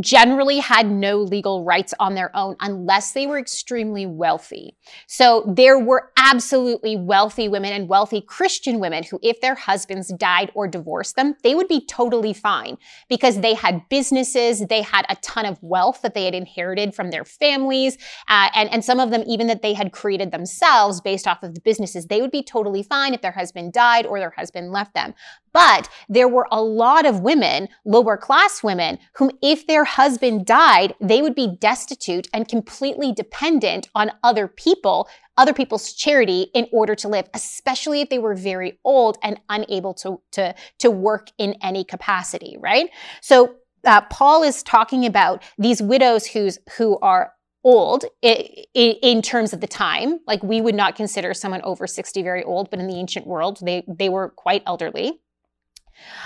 [0.00, 4.76] generally had no legal rights on their own unless they were extremely wealthy.
[5.08, 10.52] So there were absolutely wealthy women and wealthy Christian women who, if their husbands died
[10.54, 15.16] or divorced them, they would be totally fine because they had businesses, they had a
[15.16, 19.10] ton of wealth that they had inherited from their families, uh, and, and some of
[19.10, 22.06] them even that they had created themselves based off of the businesses.
[22.06, 25.14] They would be totally fine if their husband died or their husband left them.
[25.52, 30.94] But there were a lot of women, lower class women, whom if their husband died,
[31.00, 36.94] they would be destitute and completely dependent on other people, other people's charity in order
[36.94, 41.54] to live, especially if they were very old and unable to, to, to work in
[41.62, 42.88] any capacity, right?
[43.20, 47.32] So uh, Paul is talking about these widows who's, who are
[47.64, 50.18] old in terms of the time.
[50.26, 53.58] Like we would not consider someone over 60 very old, but in the ancient world,
[53.62, 55.20] they, they were quite elderly.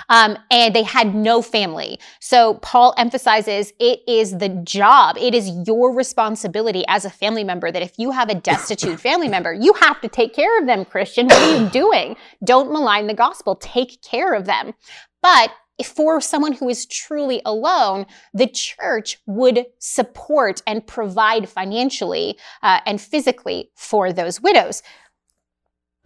[0.09, 1.99] Um, and they had no family.
[2.19, 7.71] So Paul emphasizes it is the job, it is your responsibility as a family member
[7.71, 10.85] that if you have a destitute family member, you have to take care of them,
[10.85, 11.27] Christian.
[11.27, 12.15] What are you doing?
[12.43, 14.73] Don't malign the gospel, take care of them.
[15.21, 15.51] But
[15.83, 22.99] for someone who is truly alone, the church would support and provide financially uh, and
[22.99, 24.81] physically for those widows.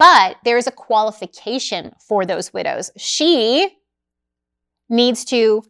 [0.02, 2.90] But there is a qualification for those widows.
[2.96, 3.70] She
[4.88, 5.62] needs to,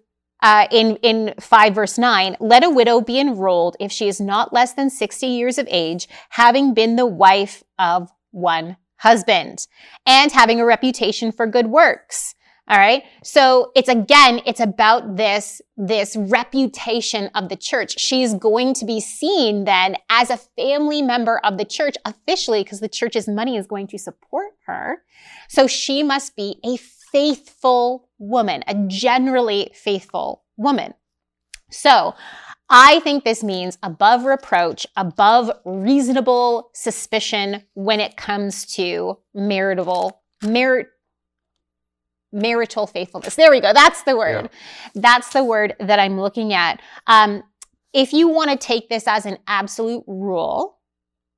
[0.42, 4.50] uh, in, in 5 verse 9, let a widow be enrolled if she is not
[4.50, 9.66] less than 60 years of age, having been the wife of one husband,
[10.06, 12.34] and having a reputation for good works.
[12.68, 13.02] All right.
[13.24, 17.98] So it's again, it's about this, this reputation of the church.
[17.98, 22.80] She's going to be seen then as a family member of the church officially because
[22.80, 25.02] the church's money is going to support her.
[25.48, 30.94] So she must be a faithful woman, a generally faithful woman.
[31.70, 32.14] So
[32.70, 40.88] I think this means above reproach, above reasonable suspicion when it comes to marital, merit,
[42.32, 43.36] marital faithfulness.
[43.36, 43.72] There we go.
[43.72, 44.48] That's the word.
[44.94, 45.00] Yeah.
[45.00, 46.80] That's the word that I'm looking at.
[47.06, 47.42] Um,
[47.92, 50.78] if you want to take this as an absolute rule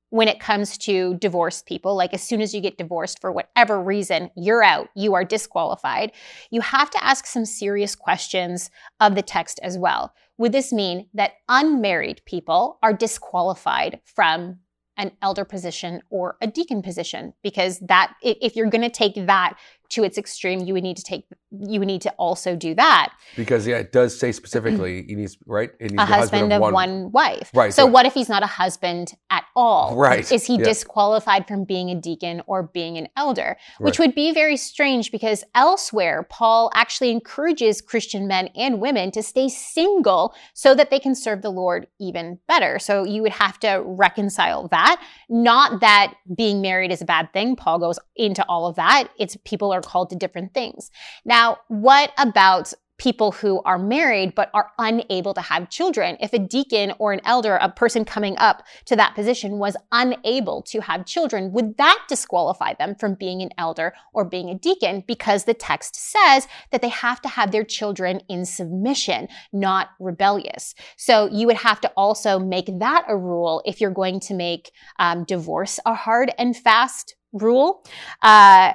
[0.09, 3.81] when it comes to divorced people, like as soon as you get divorced for whatever
[3.81, 6.13] reason, you're out, you are disqualified,
[6.51, 8.69] you have to ask some serious questions
[9.01, 10.13] of the text as well.
[10.37, 14.59] Would this mean that unmarried people are disqualified from
[14.97, 19.57] an elder position or a deacon position because that if you're going to take that
[19.89, 21.25] to its extreme, you would need to take
[21.61, 23.13] you would need to also do that.
[23.35, 25.71] Because yeah, it does say specifically he needs right.
[25.79, 27.49] It needs a husband, husband of, one, one, wife.
[27.53, 27.73] Right.
[27.73, 29.95] So, so, what if he's not a husband at all?
[29.95, 30.29] Right.
[30.31, 30.63] Is he yeah.
[30.63, 33.57] disqualified from being a deacon or being an elder?
[33.79, 34.07] Which right.
[34.07, 39.49] would be very strange because elsewhere Paul actually encourages Christian men and women to stay
[39.49, 42.79] single so that they can serve the Lord even better.
[42.79, 45.01] So you would have to reconcile that.
[45.29, 47.55] Not that being married is a bad thing.
[47.55, 49.09] Paul goes into all of that.
[49.17, 50.91] It's people are called to different things.
[51.25, 56.17] Now, what about people who are married but are unable to have children.
[56.19, 60.61] If a deacon or an elder, a person coming up to that position was unable
[60.63, 65.03] to have children, would that disqualify them from being an elder or being a deacon?
[65.07, 70.73] Because the text says that they have to have their children in submission, not rebellious.
[70.95, 74.71] So you would have to also make that a rule if you're going to make
[74.99, 77.83] um, divorce a hard and fast rule.
[78.21, 78.73] Uh,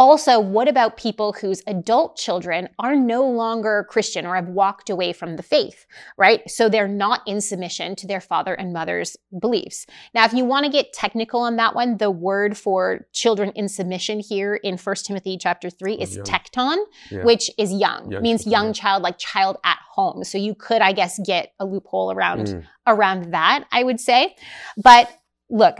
[0.00, 5.12] also, what about people whose adult children are no longer Christian or have walked away
[5.12, 5.84] from the faith,
[6.16, 6.40] right?
[6.50, 9.84] So they're not in submission to their father and mother's beliefs.
[10.14, 13.68] Now, if you want to get technical on that one, the word for children in
[13.68, 16.24] submission here in 1 Timothy chapter 3 is young.
[16.24, 16.78] teknon,
[17.10, 17.22] yeah.
[17.22, 20.24] which is young, young means young child, like child at home.
[20.24, 22.64] So you could, I guess, get a loophole around, mm.
[22.86, 24.34] around that, I would say.
[24.82, 25.14] But
[25.50, 25.76] look,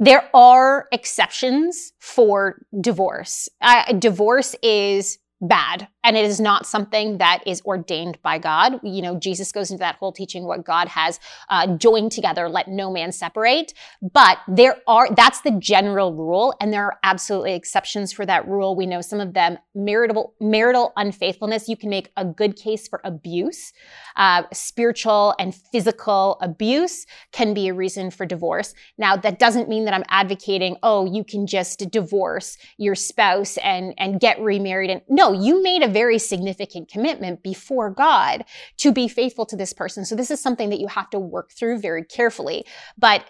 [0.00, 3.48] there are exceptions for divorce.
[3.60, 8.80] Uh, divorce is bad and it is not something that is ordained by god.
[8.82, 12.68] You know jesus goes into that whole teaching what god has uh, joined together let
[12.68, 13.72] no man separate.
[14.02, 18.76] But there are that's the general rule and there are absolutely exceptions for that rule.
[18.76, 23.00] We know some of them marital marital unfaithfulness you can make a good case for
[23.04, 23.72] abuse.
[24.16, 28.74] Uh, spiritual and physical abuse can be a reason for divorce.
[28.98, 33.94] Now that doesn't mean that i'm advocating oh you can just divorce your spouse and
[33.98, 38.44] and get remarried and no you made a very significant commitment before God
[38.78, 40.04] to be faithful to this person.
[40.04, 42.64] So this is something that you have to work through very carefully.
[42.96, 43.24] But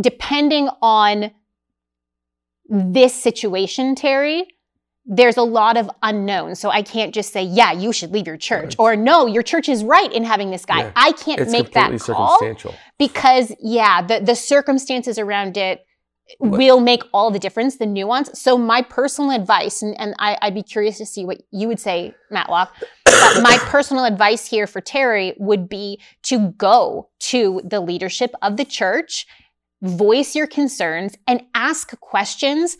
[0.00, 1.30] depending on
[2.68, 4.46] this situation, Terry,
[5.08, 6.58] there's a lot of unknowns.
[6.58, 9.68] So I can't just say, yeah, you should leave your church, or no, your church
[9.68, 10.80] is right in having this guy.
[10.80, 10.92] Yeah.
[10.96, 12.74] I can't make that call circumstantial.
[12.98, 15.85] because, yeah, the, the circumstances around it
[16.40, 18.40] Will make all the difference, the nuance.
[18.40, 21.78] So my personal advice, and, and I, I'd be curious to see what you would
[21.78, 27.80] say, Matlock, but my personal advice here for Terry would be to go to the
[27.80, 29.26] leadership of the church,
[29.82, 32.76] voice your concerns, and ask questions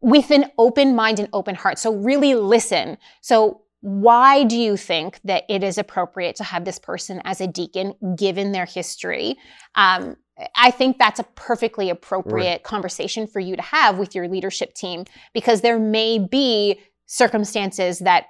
[0.00, 1.78] with an open mind and open heart.
[1.78, 2.98] So really listen.
[3.20, 7.46] So why do you think that it is appropriate to have this person as a
[7.46, 9.36] deacon given their history?
[9.74, 10.16] Um,
[10.56, 15.04] I think that's a perfectly appropriate conversation for you to have with your leadership team
[15.34, 18.26] because there may be circumstances that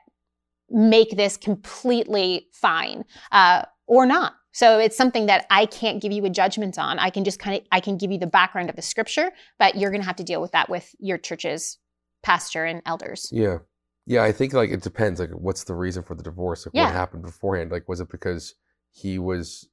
[0.70, 4.34] make this completely fine uh, or not.
[4.52, 6.98] So it's something that I can't give you a judgment on.
[6.98, 9.76] I can just kind of I can give you the background of the scripture, but
[9.76, 11.78] you're going to have to deal with that with your church's
[12.22, 13.28] pastor and elders.
[13.32, 13.58] Yeah.
[14.06, 15.20] Yeah, I think like it depends.
[15.20, 16.66] Like, what's the reason for the divorce?
[16.66, 16.86] Like, Yeah.
[16.86, 17.70] what happened beforehand?
[17.70, 18.54] Like, was it because
[18.90, 19.68] he was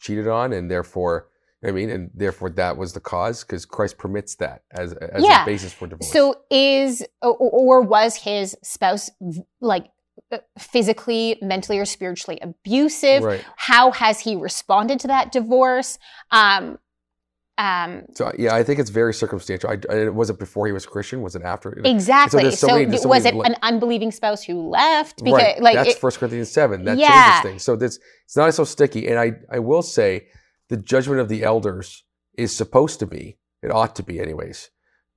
[0.00, 1.28] cheated on, and therefore,
[1.64, 3.42] I mean, and therefore that was the cause?
[3.44, 5.42] Because Christ permits that as as Yeah.
[5.42, 6.12] a basis for divorce.
[6.12, 9.10] So is or, or was his spouse
[9.60, 9.86] like
[10.32, 13.22] uh, physically, mentally, or spiritually abusive?
[13.22, 13.44] right.
[13.56, 15.98] How has he responded to that divorce?
[16.30, 16.78] Um,
[17.58, 19.70] um, So yeah, I think it's very circumstantial.
[19.70, 21.22] I, I, was it before he was Christian?
[21.22, 21.72] Was it after?
[21.84, 22.42] exactly.
[22.42, 25.24] there's so So, many- so was it an unbelieving spouse who left?
[25.24, 25.62] Because right.
[25.62, 26.84] like that's First Corinthians seven.
[26.84, 27.08] That Yeah.
[27.40, 27.62] changes things.
[27.62, 29.08] So this it's not so sticky.
[29.08, 30.26] And I I will say
[30.68, 32.04] the judgment of the elders
[32.36, 33.38] is supposed to be.
[33.62, 34.70] It ought to be, anyways.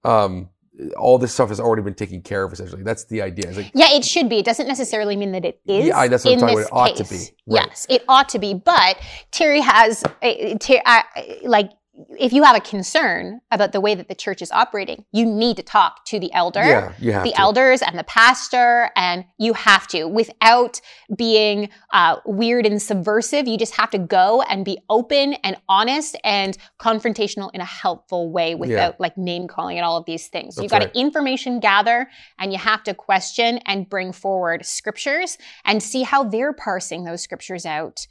[0.04, 0.50] Um,
[0.98, 2.54] all this stuff has already been taken care of.
[2.54, 3.52] Essentially, that's the idea.
[3.52, 4.40] Like Yeah, it should be.
[4.40, 5.88] It doesn't necessarily mean that it is.
[5.88, 6.68] Yeah, I- that's what I'm talking about.
[6.68, 7.18] It ought to be.
[7.48, 7.66] Right.
[7.68, 8.54] Yes, it ought to be.
[8.54, 8.98] But
[9.32, 11.02] Terry has, uh, Ter- uh,
[11.44, 11.72] like,
[12.18, 15.58] if you have a concern about the way that the church is operating, you need
[15.58, 16.60] to talk to the elder.
[16.62, 17.40] yeah, you have the to.
[17.40, 20.80] elders and the pastor, and you have to, without
[21.18, 26.16] being uh, weird and subversive, you just have to go and be open and honest
[26.24, 30.56] and confrontational in a helpful way without like name calling and all of these things.
[30.58, 30.94] you That's got right.
[30.94, 32.10] to information gather
[32.40, 37.22] and you have to question and bring forward scriptures and see how they're parsing those
[37.22, 38.08] scriptures out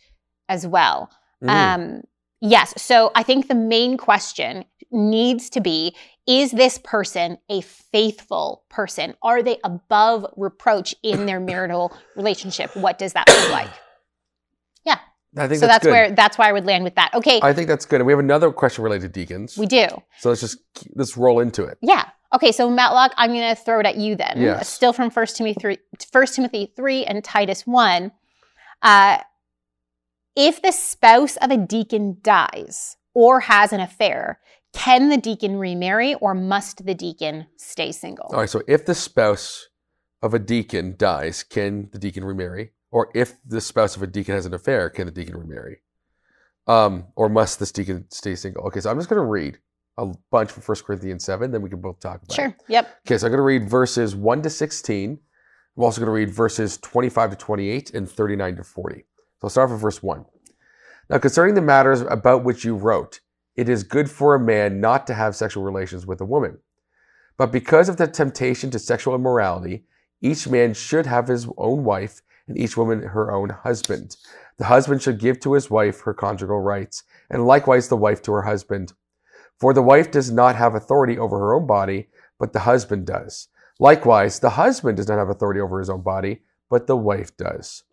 [0.49, 1.11] as well.
[1.43, 1.49] Mhm.
[1.49, 2.03] Um,
[2.41, 2.75] yes.
[2.77, 5.95] So I think the main question needs to be
[6.27, 9.15] Is this person a faithful person?
[9.23, 12.75] Are they above reproach in their marital relationship?
[12.77, 13.71] What does that look like?
[14.85, 14.99] Yeah.
[15.37, 17.13] I think So that's, that's, where that's where I would land with that.
[17.15, 18.01] Okay, I think that's good.
[18.01, 19.57] And we have another question related to deacons.
[19.57, 19.87] we do.
[20.19, 20.59] so let's just
[20.95, 21.79] let's roll into it.
[21.83, 22.05] Yeah.
[22.35, 24.35] Okay, so Matlock, I'm going to throw it at you then.
[24.37, 24.69] Yes.
[24.69, 25.79] Still from 1 Timothy 3,
[26.13, 28.13] 1 Timothy 3 and Titus 1.
[28.83, 29.19] Uh,
[30.37, 34.41] if the spouse of a deacon dies or has an affair,
[34.73, 38.27] can the deacon remarry or must the deacon stay single?
[38.33, 38.51] All right.
[38.51, 39.69] So if the spouse
[40.23, 42.73] of a deacon dies, can the deacon remarry?
[42.91, 45.79] Or if the spouse of a deacon has an affair, can the deacon remarry?
[46.67, 48.67] Um, or must this deacon stay single?
[48.67, 49.59] Okay, so I'm just going to read
[49.99, 52.35] a bunch from 1 Corinthians 7, then we can both talk about it.
[52.35, 52.57] Sure.
[52.69, 53.01] Yep.
[53.07, 55.19] Okay, so I'm going to read verses 1 to 16.
[55.77, 59.05] I'm also going to read verses 25 to 28 and 39 to 40.
[59.41, 60.25] So I'll start with verse 1.
[61.11, 63.21] Now, concerning the matters about which you wrote,
[63.57, 66.59] it is good for a man not to have sexual relations with a woman.
[67.37, 69.85] But because of the temptation to sexual immorality,
[70.21, 74.17] each man should have his own wife and each woman her own husband.
[74.57, 78.33] The husband should give to his wife her conjugal rights, and likewise the wife to
[78.33, 78.93] her husband.
[79.61, 82.09] For the wife does not have authority over her own body,
[82.41, 83.49] but the husband does.
[83.79, 87.85] Likewise, the husband does not have authority over his own body, but the wife does.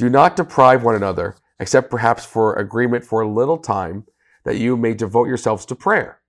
[0.00, 4.06] Do not deprive one another, except perhaps for agreement for a little time,
[4.44, 6.22] that you may devote yourselves to prayer.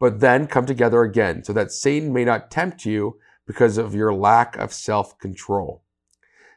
[0.00, 4.12] But then come together again, so that Satan may not tempt you because of your
[4.12, 5.84] lack of self control.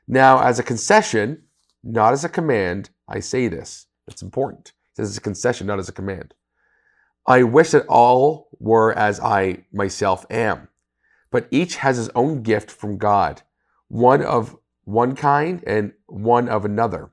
[0.08, 1.44] Now, as a concession,
[1.84, 3.86] not as a command, I say this.
[4.08, 4.70] It's important.
[4.70, 6.34] It says it's a concession, not as a command.
[7.28, 10.70] I wish that all were as I myself am,
[11.30, 13.44] but each has his own gift from God,
[13.88, 14.58] one of
[14.90, 17.12] one kind and one of another.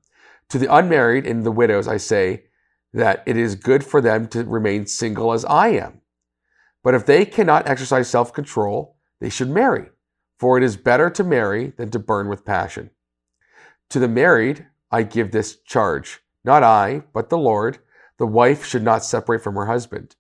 [0.51, 2.45] To the unmarried and the widows, I say
[2.93, 6.01] that it is good for them to remain single as I am.
[6.83, 9.91] But if they cannot exercise self control, they should marry,
[10.39, 12.91] for it is better to marry than to burn with passion.
[13.91, 17.79] To the married, I give this charge, not I, but the Lord.
[18.19, 20.17] The wife should not separate from her husband.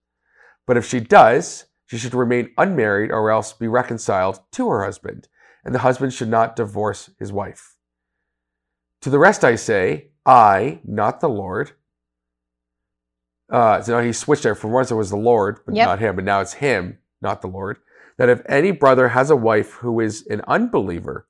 [0.66, 5.28] But if she does, she should remain unmarried or else be reconciled to her husband,
[5.66, 7.74] and the husband should not divorce his wife.
[9.02, 11.72] To the rest I say, I, not the Lord.
[13.50, 14.54] Uh, so now he switched there.
[14.54, 15.86] From once it was the Lord, but Yep.
[15.86, 17.78] not him, but now it's him, not the Lord.
[18.18, 21.26] that if any brother has a wife who is an unbeliever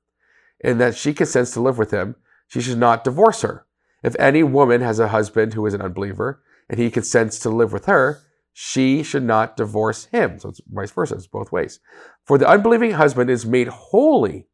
[0.63, 2.15] and that she consents to live with him,
[2.47, 3.65] she should not divorce her.
[4.03, 7.73] If any woman has a husband who is an unbeliever and he consents to live
[7.73, 8.21] with her,
[8.59, 10.39] she should not divorce him.
[10.39, 11.79] So it's vice versa, it's both ways.
[12.25, 14.47] For the unbelieving husband is made holy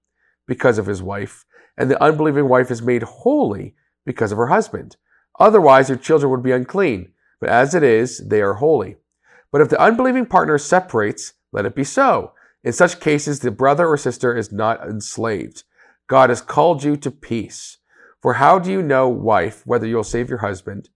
[0.46, 1.46] because of his wife,
[1.78, 3.76] and the unbelieving wife is made holy
[4.06, 4.98] because of her husband.
[5.40, 8.98] Otherwise, their children would be unclean, but as it is, they are holy.
[9.54, 12.34] But if the unbelieving partner separates, let it be so.
[12.62, 15.64] In such cases, the brother or sister is not enslaved.
[16.08, 17.78] God has called you to peace.
[18.22, 20.90] For how do you know, wife, whether you'll save your husband?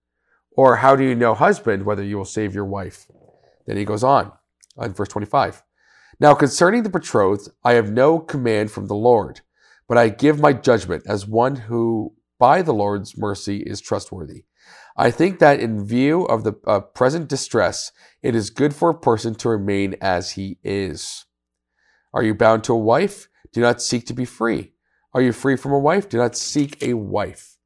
[0.58, 3.06] Or how do you know, husband, whether you will save your wife?
[3.66, 4.32] Then he goes on,
[4.76, 5.62] on verse 25.
[6.18, 9.42] Now concerning the betrothed, I have no command from the Lord,
[9.86, 14.46] but I give my judgment as one who by the Lord's mercy is trustworthy.
[14.96, 18.98] I think that in view of the uh, present distress, it is good for a
[18.98, 21.26] person to remain as he is.
[22.12, 23.28] Are you bound to a wife?
[23.52, 24.72] Do not seek to be free.
[25.14, 26.08] Are you free from a wife?
[26.08, 27.57] Do not seek a wife.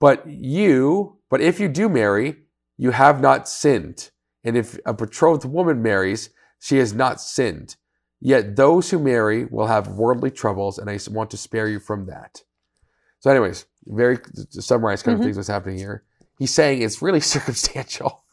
[0.00, 2.36] But you, but if you do marry,
[2.76, 4.10] you have not sinned.
[4.44, 6.30] And if a betrothed woman marries,
[6.60, 7.76] she has not sinned.
[8.20, 12.06] Yet those who marry will have worldly troubles, and I want to spare you from
[12.06, 12.42] that.
[13.20, 15.26] So, anyways, very to summarize kind of mm-hmm.
[15.26, 16.04] things that's happening here.
[16.38, 18.24] He's saying it's really circumstantial.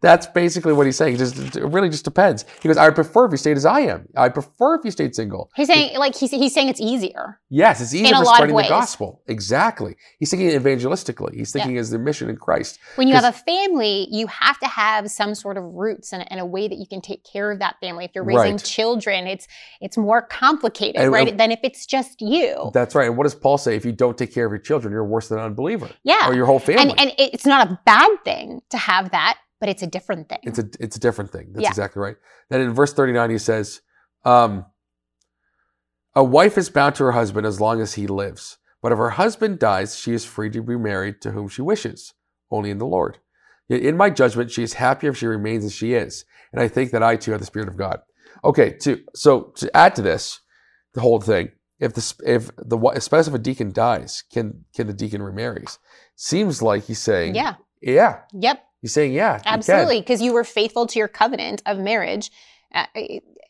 [0.00, 1.14] That's basically what he's saying.
[1.14, 2.44] It, just, it really just depends.
[2.62, 4.08] He goes, I prefer if you stayed as I am.
[4.16, 5.50] I prefer if you stayed single.
[5.56, 7.40] He's saying, like, he's, he's saying it's easier.
[7.50, 9.22] Yes, it's easier for spreading the gospel.
[9.26, 9.96] Exactly.
[10.18, 11.34] He's thinking evangelistically.
[11.34, 11.80] He's thinking yeah.
[11.80, 12.78] as the mission in Christ.
[12.96, 16.40] When you have a family, you have to have some sort of roots and, and,
[16.40, 18.04] a way that you can take care of that family.
[18.04, 18.64] If you're raising right.
[18.64, 19.48] children, it's
[19.80, 22.70] it's more complicated, and, right, and, than if it's just you.
[22.72, 23.08] That's right.
[23.08, 23.76] And what does Paul say?
[23.76, 25.90] If you don't take care of your children, you're worse than an unbeliever.
[26.04, 26.28] Yeah.
[26.28, 26.90] Or your whole family.
[26.90, 30.38] And, and it's not a bad thing to have that but it's a different thing.
[30.42, 31.48] It's a it's a different thing.
[31.52, 31.68] That's yeah.
[31.68, 32.16] exactly right.
[32.50, 33.80] Then in verse 39 he says,
[34.24, 34.66] um,
[36.14, 38.58] a wife is bound to her husband as long as he lives.
[38.82, 42.14] But if her husband dies, she is free to be married to whom she wishes,
[42.50, 43.18] only in the Lord.
[43.68, 46.24] Yet in my judgment, she is happier if she remains as she is.
[46.52, 48.00] And I think that I too have the Spirit of God.
[48.44, 50.40] Okay, to so to add to this,
[50.94, 51.50] the whole thing,
[51.80, 55.78] if the if the especially if a deacon dies, can can the deacon remarries?
[56.16, 60.44] Seems like he's saying, yeah, yeah, yep, He's saying, yeah, absolutely, because you, you, were
[60.44, 62.30] faithful to your covenant of marriage.
[62.72, 62.86] Uh,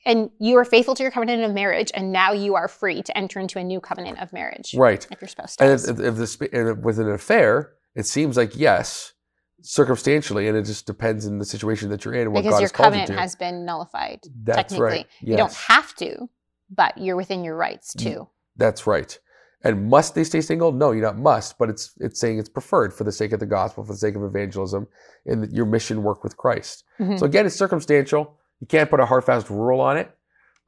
[0.05, 3.17] and you were faithful to your covenant of marriage, and now you are free to
[3.17, 4.75] enter into a new covenant of marriage.
[4.75, 5.07] Right.
[5.11, 5.65] If you're supposed to.
[5.65, 9.13] And if, if this, with an affair, it seems like yes,
[9.61, 12.33] circumstantially, and it just depends in the situation that you're in.
[12.33, 14.21] What because God your covenant has been nullified.
[14.45, 14.87] That's technically.
[14.87, 15.07] right.
[15.21, 15.31] Yes.
[15.31, 16.29] You don't have to,
[16.71, 18.29] but you're within your rights too.
[18.57, 19.19] That's right.
[19.63, 20.71] And must they stay single?
[20.71, 23.47] No, you're not must, but it's it's saying it's preferred for the sake of the
[23.47, 24.87] gospel, for the sake of evangelism,
[25.27, 26.85] and your mission work with Christ.
[27.01, 27.17] Mm-hmm.
[27.17, 28.37] So again, it's circumstantial.
[28.61, 30.15] You can't put a hard fast rule on it.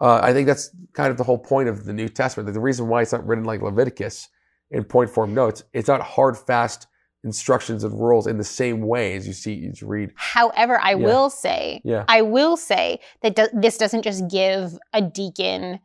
[0.01, 2.53] Uh, I think that's kind of the whole point of the New Testament.
[2.53, 4.29] The reason why it's not written like Leviticus
[4.71, 6.87] in point form notes, it's not hard fast
[7.23, 10.11] instructions and rules in the same way as you see you read.
[10.17, 10.97] However, I yeah.
[10.97, 12.05] will say, yeah.
[12.09, 15.81] I will say that do- this doesn't just give a deacon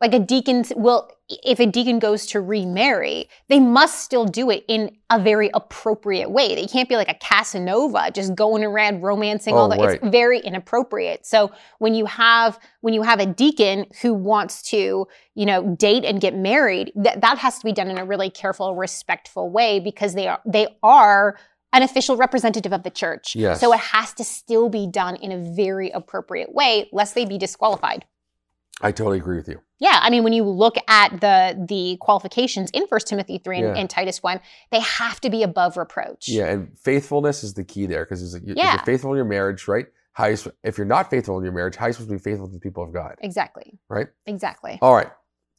[0.00, 4.64] like a deacon will if a deacon goes to remarry they must still do it
[4.68, 9.54] in a very appropriate way they can't be like a casanova just going around romancing
[9.54, 10.00] oh, all that right.
[10.02, 15.06] it's very inappropriate so when you have when you have a deacon who wants to
[15.34, 18.30] you know date and get married that that has to be done in a really
[18.30, 21.38] careful respectful way because they are they are
[21.74, 23.34] an official representative of the church.
[23.34, 23.60] Yes.
[23.60, 27.36] So it has to still be done in a very appropriate way, lest they be
[27.36, 28.04] disqualified.
[28.80, 29.60] I totally agree with you.
[29.78, 33.68] Yeah, I mean, when you look at the the qualifications in First Timothy three and,
[33.68, 33.80] yeah.
[33.80, 36.28] and, Titus one, they have to be above reproach.
[36.28, 38.74] Yeah, and faithfulness is the key there because you're, yeah.
[38.74, 39.86] you're faithful in your marriage, right?
[40.12, 42.22] How you, if you're not faithful in your marriage, how are you supposed to be
[42.22, 43.16] faithful to the people of God?
[43.20, 43.78] Exactly.
[43.88, 44.08] Right.
[44.26, 44.78] Exactly.
[44.80, 45.10] All right.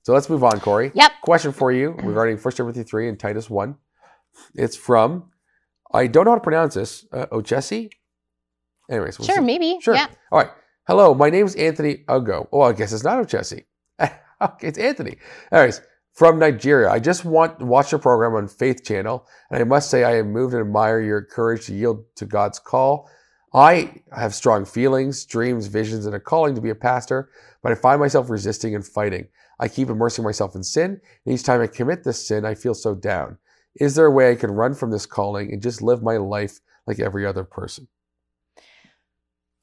[0.03, 0.91] So let's move on, Corey.
[0.93, 1.11] Yep.
[1.22, 3.76] Question for you regarding First Timothy three and Titus one.
[4.53, 5.32] It's from
[5.93, 7.05] I don't know how to pronounce this.
[7.11, 7.89] Uh, Ochesi.
[8.89, 9.41] Anyways, we'll sure, see.
[9.41, 9.78] maybe.
[9.82, 9.95] Sure.
[9.95, 10.07] Yeah.
[10.32, 10.51] All right.
[10.88, 12.47] Hello, my name is Anthony Ugo.
[12.51, 13.17] Oh, I guess it's not
[13.99, 15.17] okay, it's Anthony.
[15.51, 15.81] Anyways,
[16.13, 16.91] from Nigeria.
[16.91, 20.31] I just want watch your program on Faith Channel, and I must say I am
[20.31, 23.09] moved and admire your courage to yield to God's call.
[23.51, 27.31] I have strong feelings, dreams, visions, and a calling to be a pastor,
[27.63, 29.27] but I find myself resisting and fighting.
[29.59, 32.75] I keep immersing myself in sin, and each time I commit this sin, I feel
[32.75, 33.39] so down.
[33.79, 36.59] Is there a way I can run from this calling and just live my life
[36.86, 37.88] like every other person?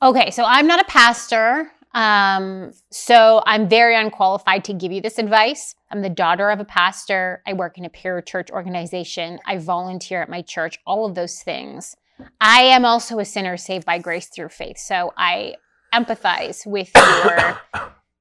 [0.02, 1.70] Okay, so I'm not a pastor.
[1.94, 5.76] Um, so I'm very unqualified to give you this advice.
[5.92, 7.40] I'm the daughter of a pastor.
[7.46, 9.38] I work in a parachurch organization.
[9.46, 11.94] I volunteer at my church, all of those things.
[12.40, 14.78] I am also a sinner saved by grace through faith.
[14.78, 15.54] So I
[15.94, 17.60] empathize with your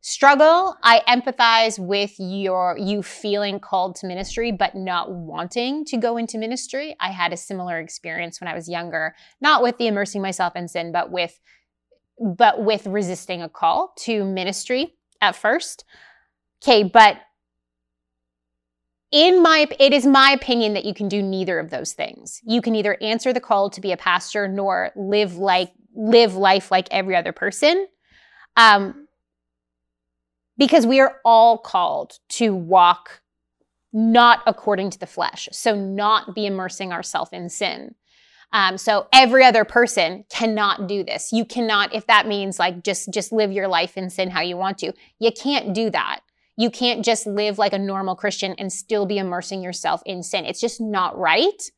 [0.01, 0.75] struggle.
[0.83, 6.37] I empathize with your you feeling called to ministry but not wanting to go into
[6.37, 6.95] ministry.
[6.99, 10.67] I had a similar experience when I was younger, not with the immersing myself in
[10.67, 11.39] sin, but with
[12.21, 15.85] but with resisting a call to ministry at first.
[16.63, 17.17] Okay, but
[19.11, 22.39] in my it is my opinion that you can do neither of those things.
[22.43, 26.71] You can either answer the call to be a pastor nor live like live life
[26.71, 27.87] like every other person.
[28.55, 29.07] Um,
[30.57, 33.21] because we are all called to walk
[33.93, 35.49] not according to the flesh.
[35.51, 37.95] So not be immersing ourselves in sin.
[38.53, 41.31] Um, so every other person cannot do this.
[41.31, 44.57] You cannot, if that means like just just live your life in sin how you
[44.57, 44.93] want to.
[45.19, 46.21] You can't do that.
[46.57, 50.45] You can't just live like a normal Christian and still be immersing yourself in sin.
[50.45, 51.71] It's just not right.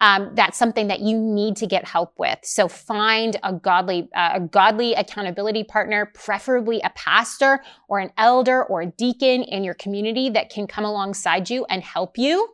[0.00, 2.38] Um, that's something that you need to get help with.
[2.44, 8.62] So find a godly, uh, a godly accountability partner, preferably a pastor or an elder
[8.62, 12.48] or a deacon in your community that can come alongside you and help you.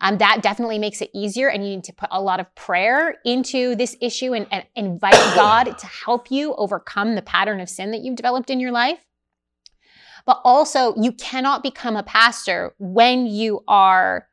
[0.00, 3.16] Um, that definitely makes it easier, and you need to put a lot of prayer
[3.24, 7.90] into this issue and, and invite God to help you overcome the pattern of sin
[7.92, 8.98] that you've developed in your life.
[10.26, 14.26] But also, you cannot become a pastor when you are,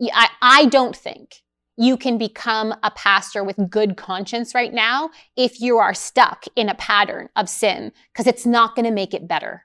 [0.00, 1.42] I, I don't think
[1.76, 6.68] you can become a pastor with good conscience right now if you are stuck in
[6.68, 9.64] a pattern of sin, because it's not going to make it better.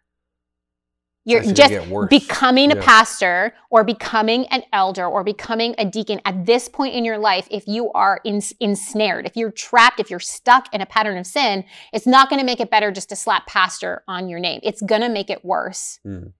[1.25, 2.77] You're just becoming yeah.
[2.77, 7.17] a pastor or becoming an elder or becoming a deacon at this point in your
[7.17, 7.47] life.
[7.49, 11.65] If you are ensnared, if you're trapped, if you're stuck in a pattern of sin,
[11.91, 14.59] it's not going to make it better just to slap pastor on your name.
[14.61, 15.99] It's going to make it worse.
[16.05, 16.33] Mm.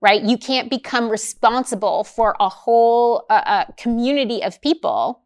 [0.00, 0.20] Right?
[0.20, 5.21] You can't become responsible for a whole uh, uh, community of people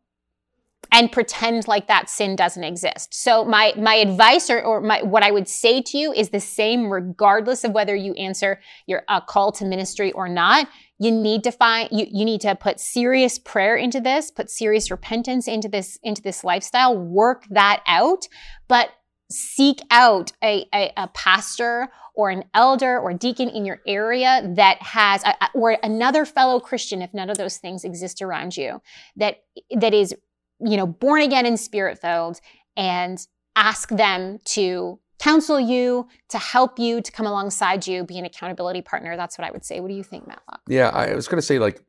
[0.92, 3.14] and pretend like that sin doesn't exist.
[3.14, 6.40] So my my advice or, or my what I would say to you is the
[6.40, 10.68] same regardless of whether you answer your uh, call to ministry or not.
[10.98, 14.90] You need to find you you need to put serious prayer into this, put serious
[14.90, 18.28] repentance into this into this lifestyle, work that out,
[18.68, 18.90] but
[19.30, 24.80] seek out a, a, a pastor or an elder or deacon in your area that
[24.80, 28.80] has a, or another fellow christian if none of those things exist around you
[29.16, 29.42] that
[29.76, 30.14] that is
[30.60, 32.40] you know, born again and spirit filled
[32.76, 38.24] and ask them to counsel you, to help you, to come alongside you, be an
[38.24, 39.16] accountability partner.
[39.16, 39.80] That's what I would say.
[39.80, 40.60] What do you think, Matlock?
[40.68, 41.80] Yeah, I was going to say, like,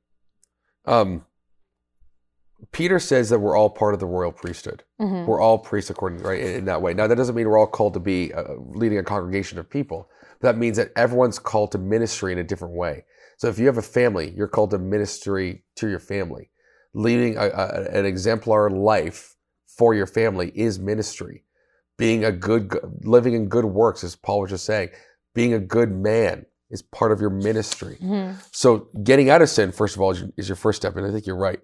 [0.85, 1.25] um,
[2.71, 4.83] Peter says that we're all part of the royal priesthood.
[4.99, 5.29] Mm-hmm.
[5.29, 6.93] We're all priests according, right, in, in, that way.
[6.93, 10.09] Now, that doesn't mean we're all called to be uh, leading a congregation of people.
[10.41, 13.05] That means that everyone's called to ministry in a different way.
[13.37, 16.49] So if you have a family, you're called to ministry to your family
[16.97, 19.35] leading a, a, an exemplar life
[19.67, 21.43] for your family is ministry.
[21.97, 24.89] Being a good, living in good works, as Paul was just saying,
[25.33, 27.97] being a good man is part of your ministry.
[28.01, 28.39] Mm-hmm.
[28.51, 30.95] So getting out of sin, first of all, is your, first step.
[30.95, 31.59] And I think you're right.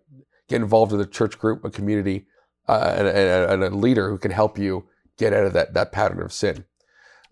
[0.47, 2.27] Get involved with a church group, a community,
[2.67, 4.85] uh, and, and, and, a leader who can help you
[5.17, 6.65] get out of that, that pattern of sin.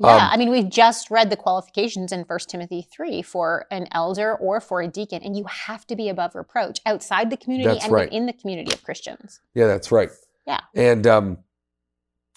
[0.02, 3.88] Yeah, um, I mean, we've just read the qualifications in 1 Timothy 3 for an
[3.92, 7.80] elder or for a deacon, and you have to be above reproach outside the community
[7.82, 8.06] and right.
[8.06, 9.42] within the community of Christians.
[9.54, 10.10] Yeah, that's right.
[10.48, 10.62] Yeah.
[10.76, 11.38] And um,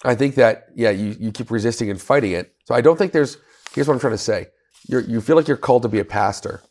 [0.03, 2.53] I think that, yeah, you, you keep resisting and fighting it.
[2.65, 3.37] So I don't think there's,
[3.73, 4.47] here's what I'm trying to say.
[4.87, 6.61] you you feel like you're called to be a pastor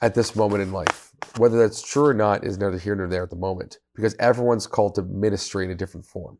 [0.00, 1.10] at this moment in life.
[1.36, 4.66] Whether that's true or not is neither here nor there at the moment because everyone's
[4.66, 6.38] called to ministry in a different form.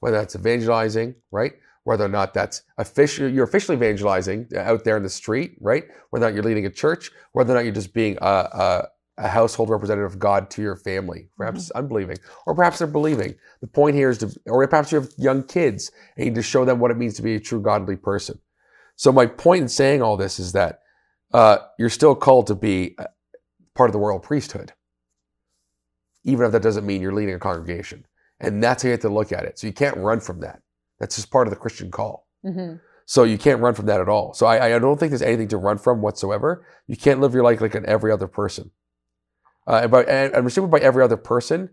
[0.00, 1.52] Whether that's evangelizing, right?
[1.84, 5.84] Whether or not that's official, you're officially evangelizing out there in the street, right?
[6.10, 8.88] Whether or not you're leading a church, whether or not you're just being a, a,
[9.18, 11.78] a household representative of God to your family, perhaps mm-hmm.
[11.78, 13.34] unbelieving, or perhaps they're believing.
[13.60, 16.42] The point here is to, or perhaps you have young kids and you need to
[16.42, 18.38] show them what it means to be a true godly person.
[18.96, 20.80] So my point in saying all this is that
[21.32, 22.96] uh, you're still called to be
[23.74, 24.72] part of the royal priesthood,
[26.24, 28.06] even if that doesn't mean you're leading a congregation.
[28.40, 29.58] And that's how you have to look at it.
[29.58, 30.60] So you can't run from that.
[31.00, 32.28] That's just part of the Christian call.
[32.44, 32.76] Mm-hmm.
[33.06, 34.34] So you can't run from that at all.
[34.34, 36.64] So I, I, don't think there's anything to run from whatsoever.
[36.86, 38.70] You can't live your life like an every other person.
[39.66, 41.70] Uh, and, by, and I'm assuming by every other person,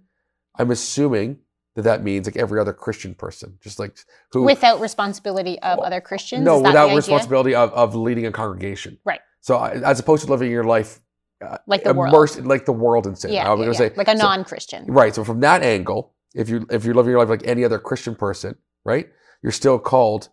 [0.58, 1.40] I'm assuming
[1.76, 3.96] that that means like every other Christian person, just like
[4.32, 6.44] who without responsibility of well, other Christians.
[6.44, 8.98] No, without responsibility of, of leading a congregation.
[9.06, 9.22] Right.
[9.42, 11.00] So as opposed to living your life
[11.40, 13.32] uh, like the immersed, world, like the world in sin.
[13.32, 13.72] Yeah, yeah, yeah.
[13.74, 14.88] Say, like a non-Christian.
[14.88, 15.14] So, right.
[15.14, 18.16] So from that angle, if you if you're living your life like any other Christian
[18.16, 19.08] person, right?
[19.42, 20.30] You're still called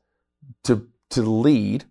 [0.64, 1.84] to to lead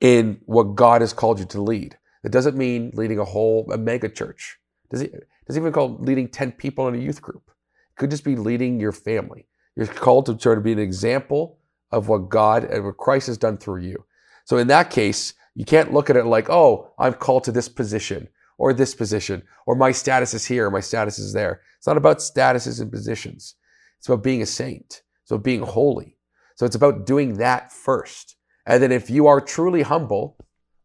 [0.00, 1.96] in what God has called you to lead.
[2.22, 4.58] That doesn't mean leading a whole a mega church.
[4.90, 5.12] Does it
[5.46, 7.42] does it even call leading 10 people in a youth group?
[7.48, 9.46] It could just be leading your family.
[9.76, 11.58] You're called to try to be an example
[11.90, 14.04] of what God and what Christ has done through you.
[14.44, 17.68] So in that case, you can't look at it like, oh, I'm called to this
[17.68, 18.28] position
[18.58, 21.62] or this position, or my status is here, my status is there.
[21.78, 23.56] It's not about statuses and positions.
[23.98, 25.02] It's about being a saint.
[25.32, 26.18] So being holy.
[26.56, 28.36] So it's about doing that first.
[28.66, 30.36] And then if you are truly humble,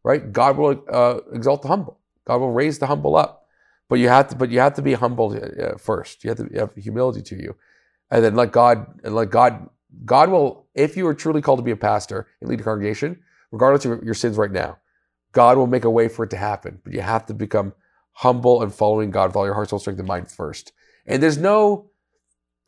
[0.02, 2.00] right, God will uh, exalt the humble.
[2.24, 3.44] God will raise the humble up.
[3.90, 6.24] But you have to, but you have to be humble uh, first.
[6.24, 7.56] You have to have humility to you,
[8.10, 9.68] and then let God and let God.
[10.06, 13.20] God will, if you are truly called to be a pastor and lead a congregation,
[13.52, 14.78] regardless of your sins right now,
[15.32, 16.80] God will make a way for it to happen.
[16.84, 17.74] But you have to become
[18.12, 20.72] humble and following God with all your heart, soul, strength, and mind first.
[21.06, 21.90] And there's no,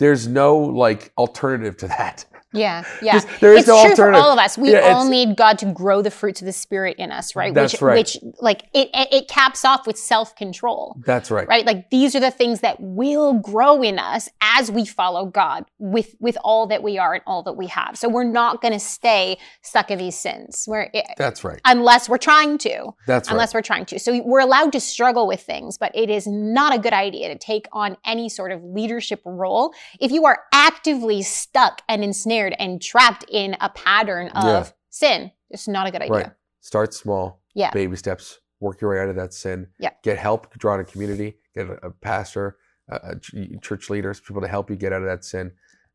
[0.01, 2.25] there's no like alternative to that.
[2.53, 3.21] Yeah, yeah.
[3.41, 4.59] there is it's no true for all of us.
[4.59, 7.55] We Yeah, all need God to grow the fruits of the Spirit in us, right?
[7.55, 7.97] That's which, right.
[7.97, 10.97] Which, like, it, it, it caps off with self control.
[11.07, 11.47] That's right.
[11.49, 15.65] right like these are the things that will grow in us as we follow god
[15.79, 18.73] with with all that we are and all that we have so we're not going
[18.73, 21.61] to stay stuck in these sins where That's right.
[21.65, 23.33] unless we're trying to That's right.
[23.35, 26.75] unless we're trying to so we're allowed to struggle with things but it is not
[26.75, 31.23] a good idea to take on any sort of leadership role if you are actively
[31.23, 34.69] stuck and ensnared and trapped in a pattern of Yeah.
[34.89, 36.31] sin it's not a good idea Right.
[36.61, 37.41] Start small.
[37.55, 37.71] Yeah.
[37.73, 38.39] Baby steps.
[38.61, 39.69] Work your way out of that sin.
[39.79, 39.91] Yeah.
[40.03, 40.53] Get help.
[40.59, 41.39] Draw in a community.
[41.55, 45.09] Get a, a pastor, a, a church leaders, people to help you get out of
[45.09, 45.53] that sin.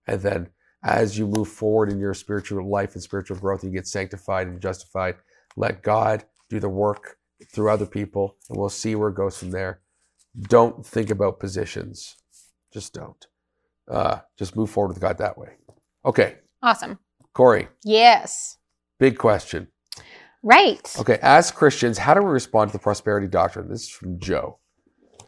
[0.08, 0.50] And then
[0.84, 4.60] as you move forward in your spiritual life and spiritual growth, you get sanctified and
[4.60, 5.16] justified.
[5.56, 7.18] Let God do the work
[7.54, 9.82] through other people, and we'll see where it goes from there.
[10.40, 12.16] Don't think about positions.
[12.74, 13.28] Just don't.
[13.88, 15.50] Uh, just move forward with God that way.
[16.06, 17.00] Okay, awesome
[17.34, 18.58] Corey, yes
[19.00, 19.68] big question.
[20.44, 23.68] right Okay, as Christians, how do we respond to the prosperity doctrine?
[23.70, 24.60] This is from Joe.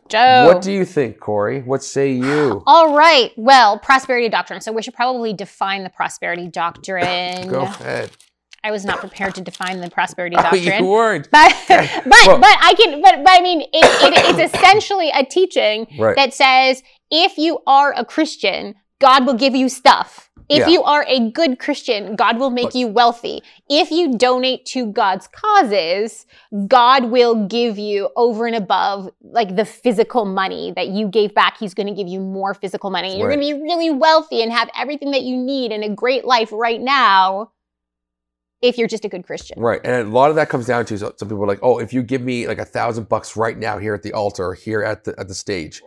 [0.09, 1.61] joe What do you think, Corey?
[1.61, 2.63] What say you?
[2.67, 3.32] All right.
[3.36, 4.61] Well, prosperity doctrine.
[4.61, 7.47] So we should probably define the prosperity doctrine.
[7.49, 8.11] Go ahead.
[8.63, 10.63] I was not prepared to define the prosperity Oh, doctrine.
[10.84, 11.30] you weren't.
[11.32, 15.25] but but Well- but I can but but I mean it, it, it's essentially a
[15.25, 16.15] teaching Right.
[16.15, 20.26] that says if you are a Christian, God will give you stuff.
[20.50, 20.68] If Yeah.
[20.70, 23.43] you are a good Christian, God will make But- you wealthy.
[23.70, 26.26] If you donate to God's causes,
[26.68, 31.58] God will give you over and above like the physical money that you gave back.
[31.58, 33.18] He's going to give you more physical money.
[33.18, 36.24] You're going to be really wealthy and have everything that you need and a great
[36.24, 37.52] life right now
[38.62, 39.60] if you're just a good Christian.
[39.62, 39.82] Right.
[39.84, 42.02] And a lot of that comes down to some people are like, oh, if you
[42.02, 45.04] give me like a thousand bucks right now here at the altar or here at
[45.04, 45.82] the at the stage,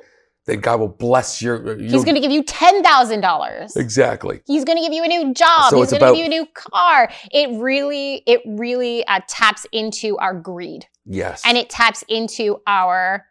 [0.46, 1.76] then God will bless your.
[1.78, 3.76] He's going to give you $10,000.
[3.76, 4.40] exactly.
[4.46, 5.70] He's going to give you a new job.
[5.70, 7.10] So He's going to give you a new car.
[7.30, 11.42] It really, it really uh, taps into our greed Yes.
[11.44, 13.26] and it taps into our,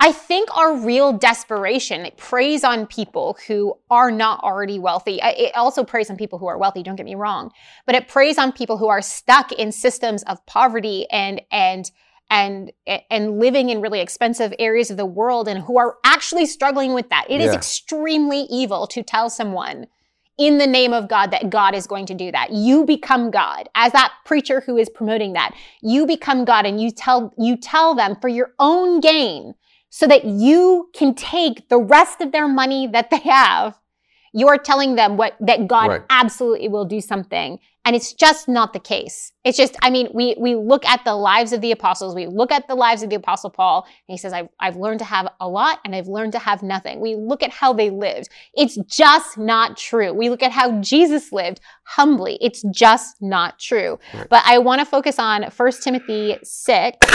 [0.00, 2.06] I think, our real desperation.
[2.06, 5.18] It preys on people who are not already wealthy.
[5.22, 6.82] It also preys on people who are wealthy.
[6.82, 7.50] Don't get me wrong,
[7.86, 11.90] but it preys on people who are stuck in systems of poverty and and
[12.30, 12.72] and
[13.10, 17.08] and living in really expensive areas of the world and who are actually struggling with
[17.10, 17.26] that.
[17.28, 17.54] It is Yeah.
[17.56, 19.86] extremely evil to tell someone
[20.36, 22.52] in the name of God that God is going to do that.
[22.52, 23.68] You become God.
[23.74, 25.52] As that preacher who is promoting that,
[25.82, 29.54] you become God and you tell you tell them for your own gain
[29.90, 33.78] so that you can take the rest of their money that they have.
[34.34, 36.02] You're telling them what that God Right.
[36.10, 37.58] absolutely will do something.
[37.88, 39.32] And it's just not the case.
[39.44, 42.52] It's just, I mean, we we look at the lives of the apostles, we look
[42.52, 45.26] at the lives of the apostle Paul, and he says, I've, I've learned to have
[45.40, 47.00] a lot and I've learned to have nothing.
[47.00, 48.28] We look at how they lived.
[48.52, 50.12] It's just not true.
[50.12, 52.36] We look at how Jesus lived humbly.
[52.42, 53.98] It's just not true.
[54.12, 54.28] Right.
[54.28, 56.98] But I want to focus on 1 Timothy 6,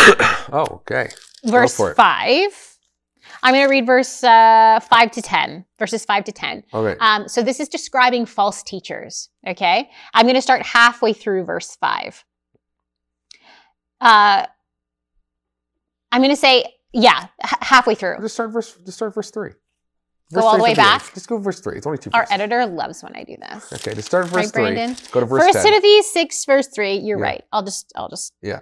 [0.51, 1.09] oh, okay.
[1.45, 2.72] verse for 5.
[3.41, 6.63] I'm going to read verse uh, 5 to 10, verses 5 to 10.
[6.73, 6.97] Okay.
[6.99, 9.29] Um, so this is describing false teachers.
[9.47, 12.23] Okay, I'm going to start halfway through verse five.
[13.99, 14.45] Uh,
[16.11, 18.17] I'm going to say, yeah, h- halfway through.
[18.21, 18.77] just start verse.
[18.85, 19.51] Just start verse three.
[20.33, 21.13] Go all the way back?
[21.13, 21.77] Just go verse three.
[21.77, 22.09] It's only two.
[22.13, 22.33] Our verses.
[22.33, 23.71] editor loves when I do this.
[23.73, 23.93] Okay.
[23.93, 24.73] Just start verse Right, three.
[24.73, 24.95] Brandon?
[25.11, 25.65] Go to verse First 10.
[25.65, 26.95] Timothy six verse three.
[26.95, 27.23] You're Yeah.
[27.25, 27.43] right.
[27.51, 28.33] I'll just, I'll just.
[28.41, 28.61] Yeah.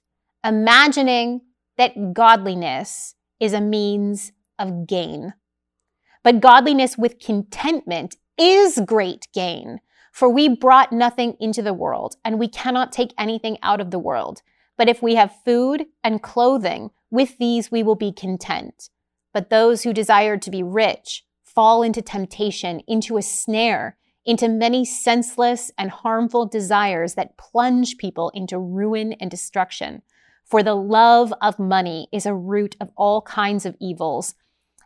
[0.43, 1.41] imagining
[1.77, 5.33] that godliness is a means of gain.
[6.23, 9.79] But godliness with contentment is great gain.
[10.11, 13.99] For we brought nothing into the world, and we cannot take anything out of the
[13.99, 14.41] world.
[14.77, 18.89] But if we have food and clothing, with these we will be content.
[19.33, 24.85] But those who desire to be rich fall into temptation, into a snare, into many
[24.85, 30.01] senseless and harmful desires that plunge people into ruin and destruction.
[30.51, 34.35] For the love of money is a root of all kinds of evils.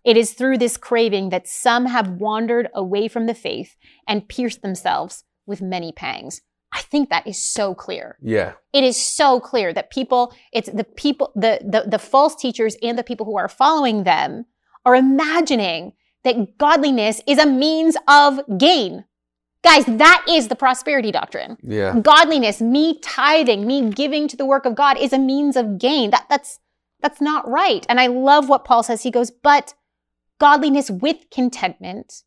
[0.03, 3.76] It is through this craving that some have wandered away from the faith
[4.07, 6.41] and pierced themselves with many pangs.
[6.72, 8.16] I think that is so clear.
[8.22, 8.53] Yeah.
[8.74, 12.95] It is so clear that people, it's the people, the, the, the false teachers and
[12.95, 14.45] the people who are following them
[14.86, 15.93] are imagining
[16.24, 19.05] that godliness is a means of gain.
[19.66, 21.57] Guys, that is the prosperity doctrine.
[21.63, 21.99] Yeah.
[21.99, 26.11] Godliness, me tithing, me giving to the work of God is a means of gain.
[26.11, 26.59] That, that's,
[27.01, 27.84] that's not right.
[27.89, 29.01] And I love what Paul says.
[29.01, 29.74] He goes, but
[30.39, 32.22] godliness with contentment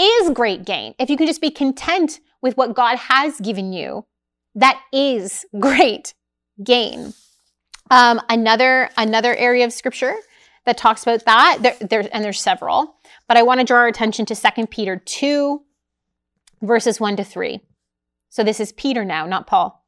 [0.00, 0.94] is great gain.
[0.98, 4.06] If you can just be content with what God has given you,
[4.54, 6.14] that is great
[6.64, 7.12] gain.
[7.90, 10.14] Um, another another area of scripture
[10.64, 13.88] that talks about that there, there and there's several, but I want to draw our
[13.88, 15.62] attention to 2 Peter 2
[16.62, 17.60] verses 1 to 3.
[18.30, 19.84] So this is Peter now, not Paul.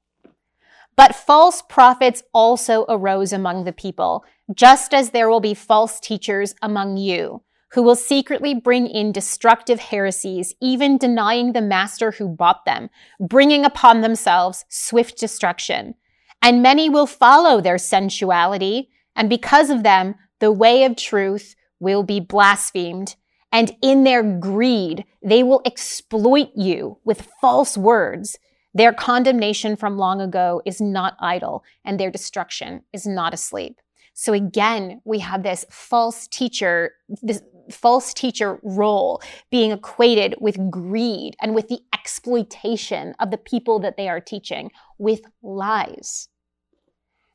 [0.96, 6.54] But false prophets also arose among the people, just as there will be false teachers
[6.60, 7.42] among you,
[7.72, 12.90] who will secretly bring in destructive heresies, even denying the master who bought them,
[13.20, 15.94] bringing upon themselves swift destruction.
[16.42, 22.02] And many will follow their sensuality, and because of them, the way of truth will
[22.02, 23.16] be blasphemed
[23.52, 28.38] and in their greed, they will exploit you with false words.
[28.72, 33.80] Their condemnation from long ago is not idle, and their destruction is not asleep.
[34.14, 36.92] So again, we have this false teacher,
[37.22, 43.78] this false teacher role being equated with greed and with the exploitation of the people
[43.80, 46.28] that they are teaching with lies.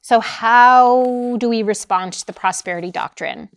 [0.02, 3.50] So how do we respond to the prosperity doctrine?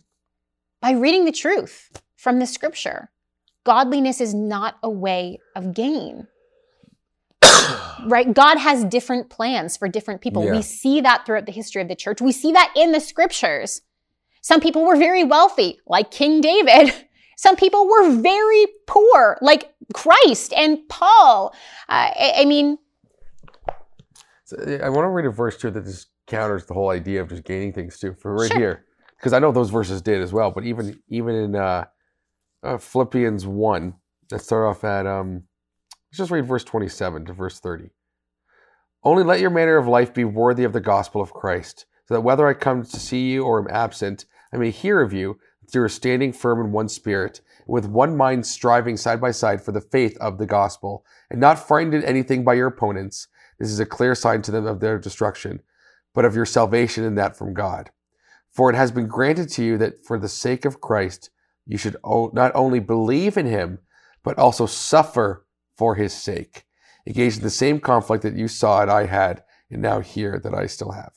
[0.81, 3.09] By reading the truth from the scripture.
[3.63, 6.27] Godliness is not a way of gain.
[8.05, 8.33] right?
[8.33, 10.43] God has different plans for different people.
[10.43, 10.51] Yeah.
[10.51, 12.19] We see that throughout the history of the church.
[12.19, 13.81] We see that in the scriptures.
[14.41, 16.93] Some people were very wealthy, like King David.
[17.37, 21.53] Some people were very poor, like Christ and Paul.
[21.87, 22.77] Uh, I, I, mean,
[24.83, 27.45] I want to read a verse too that just counters the whole idea of just
[27.45, 28.13] gaining things too.
[28.13, 28.59] For right sure.
[28.59, 30.51] here, because I know those verses did as well.
[30.51, 31.85] But even even in uh,
[32.63, 33.93] uh, Philippians 1.
[34.31, 35.43] Let's start off at, um,
[36.09, 37.89] let's just read verse 27 to verse 30.
[39.03, 42.21] Only let your manner of life be worthy of the gospel of Christ, so that
[42.21, 45.73] whether I come to see you or am absent, I may hear of you that
[45.73, 49.61] you are standing firm in one spirit, and with one mind striving side by side
[49.61, 53.27] for the faith of the gospel, and not frightened in anything by your opponents.
[53.57, 55.61] This is a clear sign to them of their destruction,
[56.13, 57.91] but of your salvation and that from God.
[58.51, 61.29] For it has been granted to you that for the sake of Christ,
[61.69, 63.77] you should not only believe in him,
[64.23, 65.45] but also suffer
[65.77, 66.65] for his sake.
[67.05, 70.53] Engage in the same conflict that you saw and I had, and now here that
[70.53, 71.13] I still have.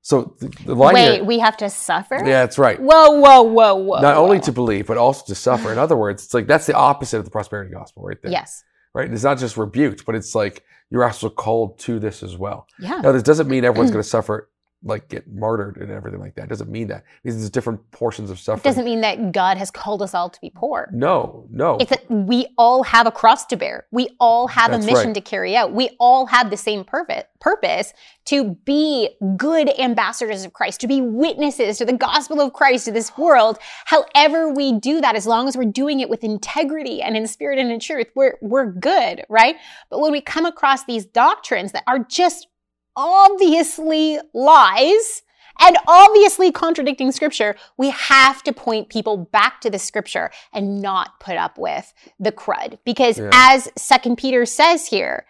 [0.00, 2.16] So the, the line Wait, here, we have to suffer?
[2.16, 2.80] Yeah, that's right.
[2.80, 4.00] Whoa, whoa, whoa, whoa.
[4.00, 4.22] Not whoa.
[4.22, 5.70] only to believe, but also to suffer.
[5.70, 8.32] In other words, it's like that's the opposite of the prosperity gospel right there.
[8.32, 8.64] Yes.
[8.94, 9.10] Right?
[9.10, 12.66] It's not just rebuked, but it's like you're also called to this as well.
[12.78, 13.00] Yeah.
[13.02, 14.48] Now, this doesn't mean everyone's going to suffer
[14.84, 16.44] like get martyred and everything like that.
[16.44, 16.98] It doesn't mean that.
[16.98, 18.60] It means there's different portions of suffering.
[18.60, 20.90] It doesn't mean that God has called us all to be poor.
[20.92, 21.78] No, no.
[21.80, 23.86] It's that we all have a cross to bear.
[23.90, 25.14] We all have That's a mission right.
[25.14, 25.72] to carry out.
[25.72, 27.94] We all have the same purpose, purpose
[28.26, 32.92] to be good ambassadors of Christ, to be witnesses to the gospel of Christ to
[32.92, 33.58] this world.
[33.86, 37.58] However we do that, as long as we're doing it with integrity and in spirit
[37.58, 39.56] and in truth, we're, we're good, right?
[39.88, 42.48] But when we come across these doctrines that are just
[42.96, 45.22] obviously lies
[45.60, 51.20] and obviously contradicting scripture, we have to point people back to the scripture and not
[51.20, 52.78] put up with the crud.
[52.84, 53.30] Because yeah.
[53.32, 55.26] as Second Peter says here,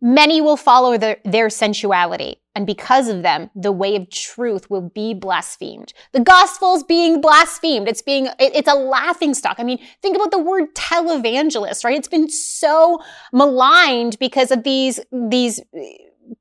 [0.00, 2.36] many will follow the, their sensuality.
[2.54, 5.92] And because of them, the way of truth will be blasphemed.
[6.12, 7.88] The gospel's being blasphemed.
[7.88, 9.56] It's being, it, it's a laughing stock.
[9.58, 11.96] I mean, think about the word televangelist, right?
[11.96, 12.98] It's been so
[13.32, 15.60] maligned because of these, these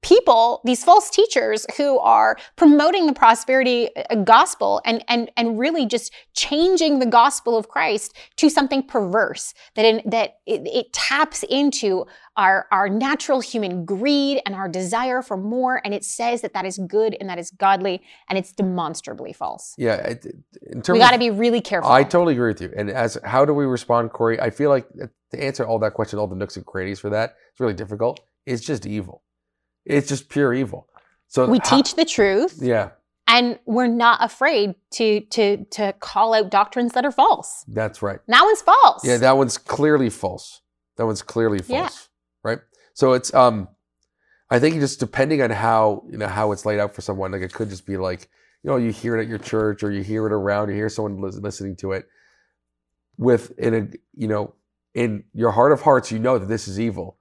[0.02, 5.86] people, these false teachers who are promoting the prosperity uh, gospel and and and really
[5.86, 11.44] just changing the gospel of Christ to something perverse that in, that it, it taps
[11.44, 12.06] into
[12.40, 16.66] our our natural human greed and our desire for more and it says that that
[16.66, 17.96] is good and that is godly
[18.30, 19.76] and it's demonstrably false.
[19.78, 20.26] Yeah, it,
[20.74, 21.92] in terms We got to be really careful.
[21.92, 22.72] I totally agree with you.
[22.80, 24.40] And as how do we respond, Corey?
[24.40, 24.88] I feel like
[25.32, 28.16] to answer all that question, all the nooks and crannies for that, it's really difficult.
[28.46, 29.22] It's just evil.
[29.86, 30.88] It's just pure evil.
[31.28, 32.92] So we how- teach the truth Yeah,
[33.28, 37.66] and we're not afraid to to to call out doctrines that are false.
[37.68, 38.20] that's right.
[38.28, 39.02] That one's false.
[39.06, 40.62] Yeah, that one's clearly false.
[40.98, 41.70] That one's clearly false.
[41.70, 42.09] Yeah.
[43.00, 43.70] So it's um,
[44.50, 47.42] I think just depending on how you know how it's laid out for someone, like
[47.42, 48.28] it could just be like
[48.62, 50.90] you know you hear it at your church or you hear it around, you hear
[50.90, 52.06] someone listening to it
[53.18, 54.54] with in a you know
[54.94, 57.16] in your heart of hearts, you know that this is evil.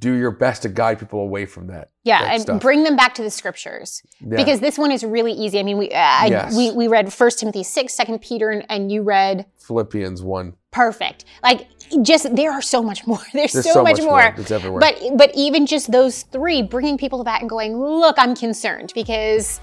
[0.00, 1.90] Do your best to guide people away from that.
[2.04, 2.60] yeah, that and stuff.
[2.60, 4.36] bring them back to the scriptures Yeah.
[4.38, 5.60] because this one is really easy.
[5.60, 6.56] I mean, we uh, I- Yes.
[6.56, 10.54] we we read First Timothy six, Second Peter, and, and you read Philippians one.
[10.70, 11.24] Perfect.
[11.42, 11.68] Like
[12.02, 13.18] just there are so much more.
[13.32, 14.34] There's, There's so, much, more.
[14.36, 14.80] It's everywhere.
[14.80, 19.60] But but even just those three, bringing people back and going, look, I'm concerned because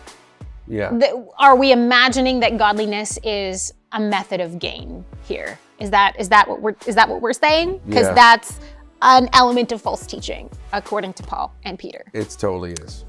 [0.68, 0.89] yeah.
[0.89, 5.60] the, are we imagining that godliness is a method of gain here?
[5.80, 7.80] Is that is that what we're is that what we're saying?
[7.88, 8.14] Because Yeah.
[8.14, 8.60] that's
[9.01, 12.03] an element of false teaching, according to Paul and Peter.
[12.14, 13.05] It totally is.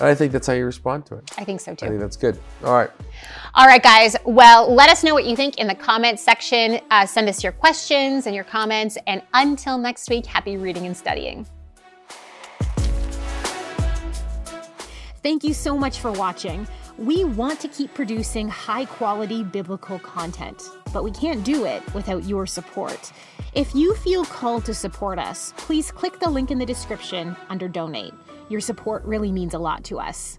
[0.00, 1.30] And I think that's how you respond to it.
[1.36, 1.86] I think so too.
[1.86, 2.38] I think that's good.
[2.64, 2.90] All right.
[3.54, 4.16] All right, guys.
[4.24, 6.80] Well, let us know what you think in the comments section.
[6.90, 8.96] Uh, send us your questions and your comments.
[9.06, 11.46] And until next week, happy reading and studying.
[15.20, 16.66] Thank you so much for watching.
[16.96, 22.24] We want to keep producing high quality biblical content, but we can't do it without
[22.24, 23.12] your support.
[23.52, 27.66] If you feel called to support us, please click the link in the description under
[27.66, 28.14] donate.
[28.48, 30.38] Your support really means a lot to us.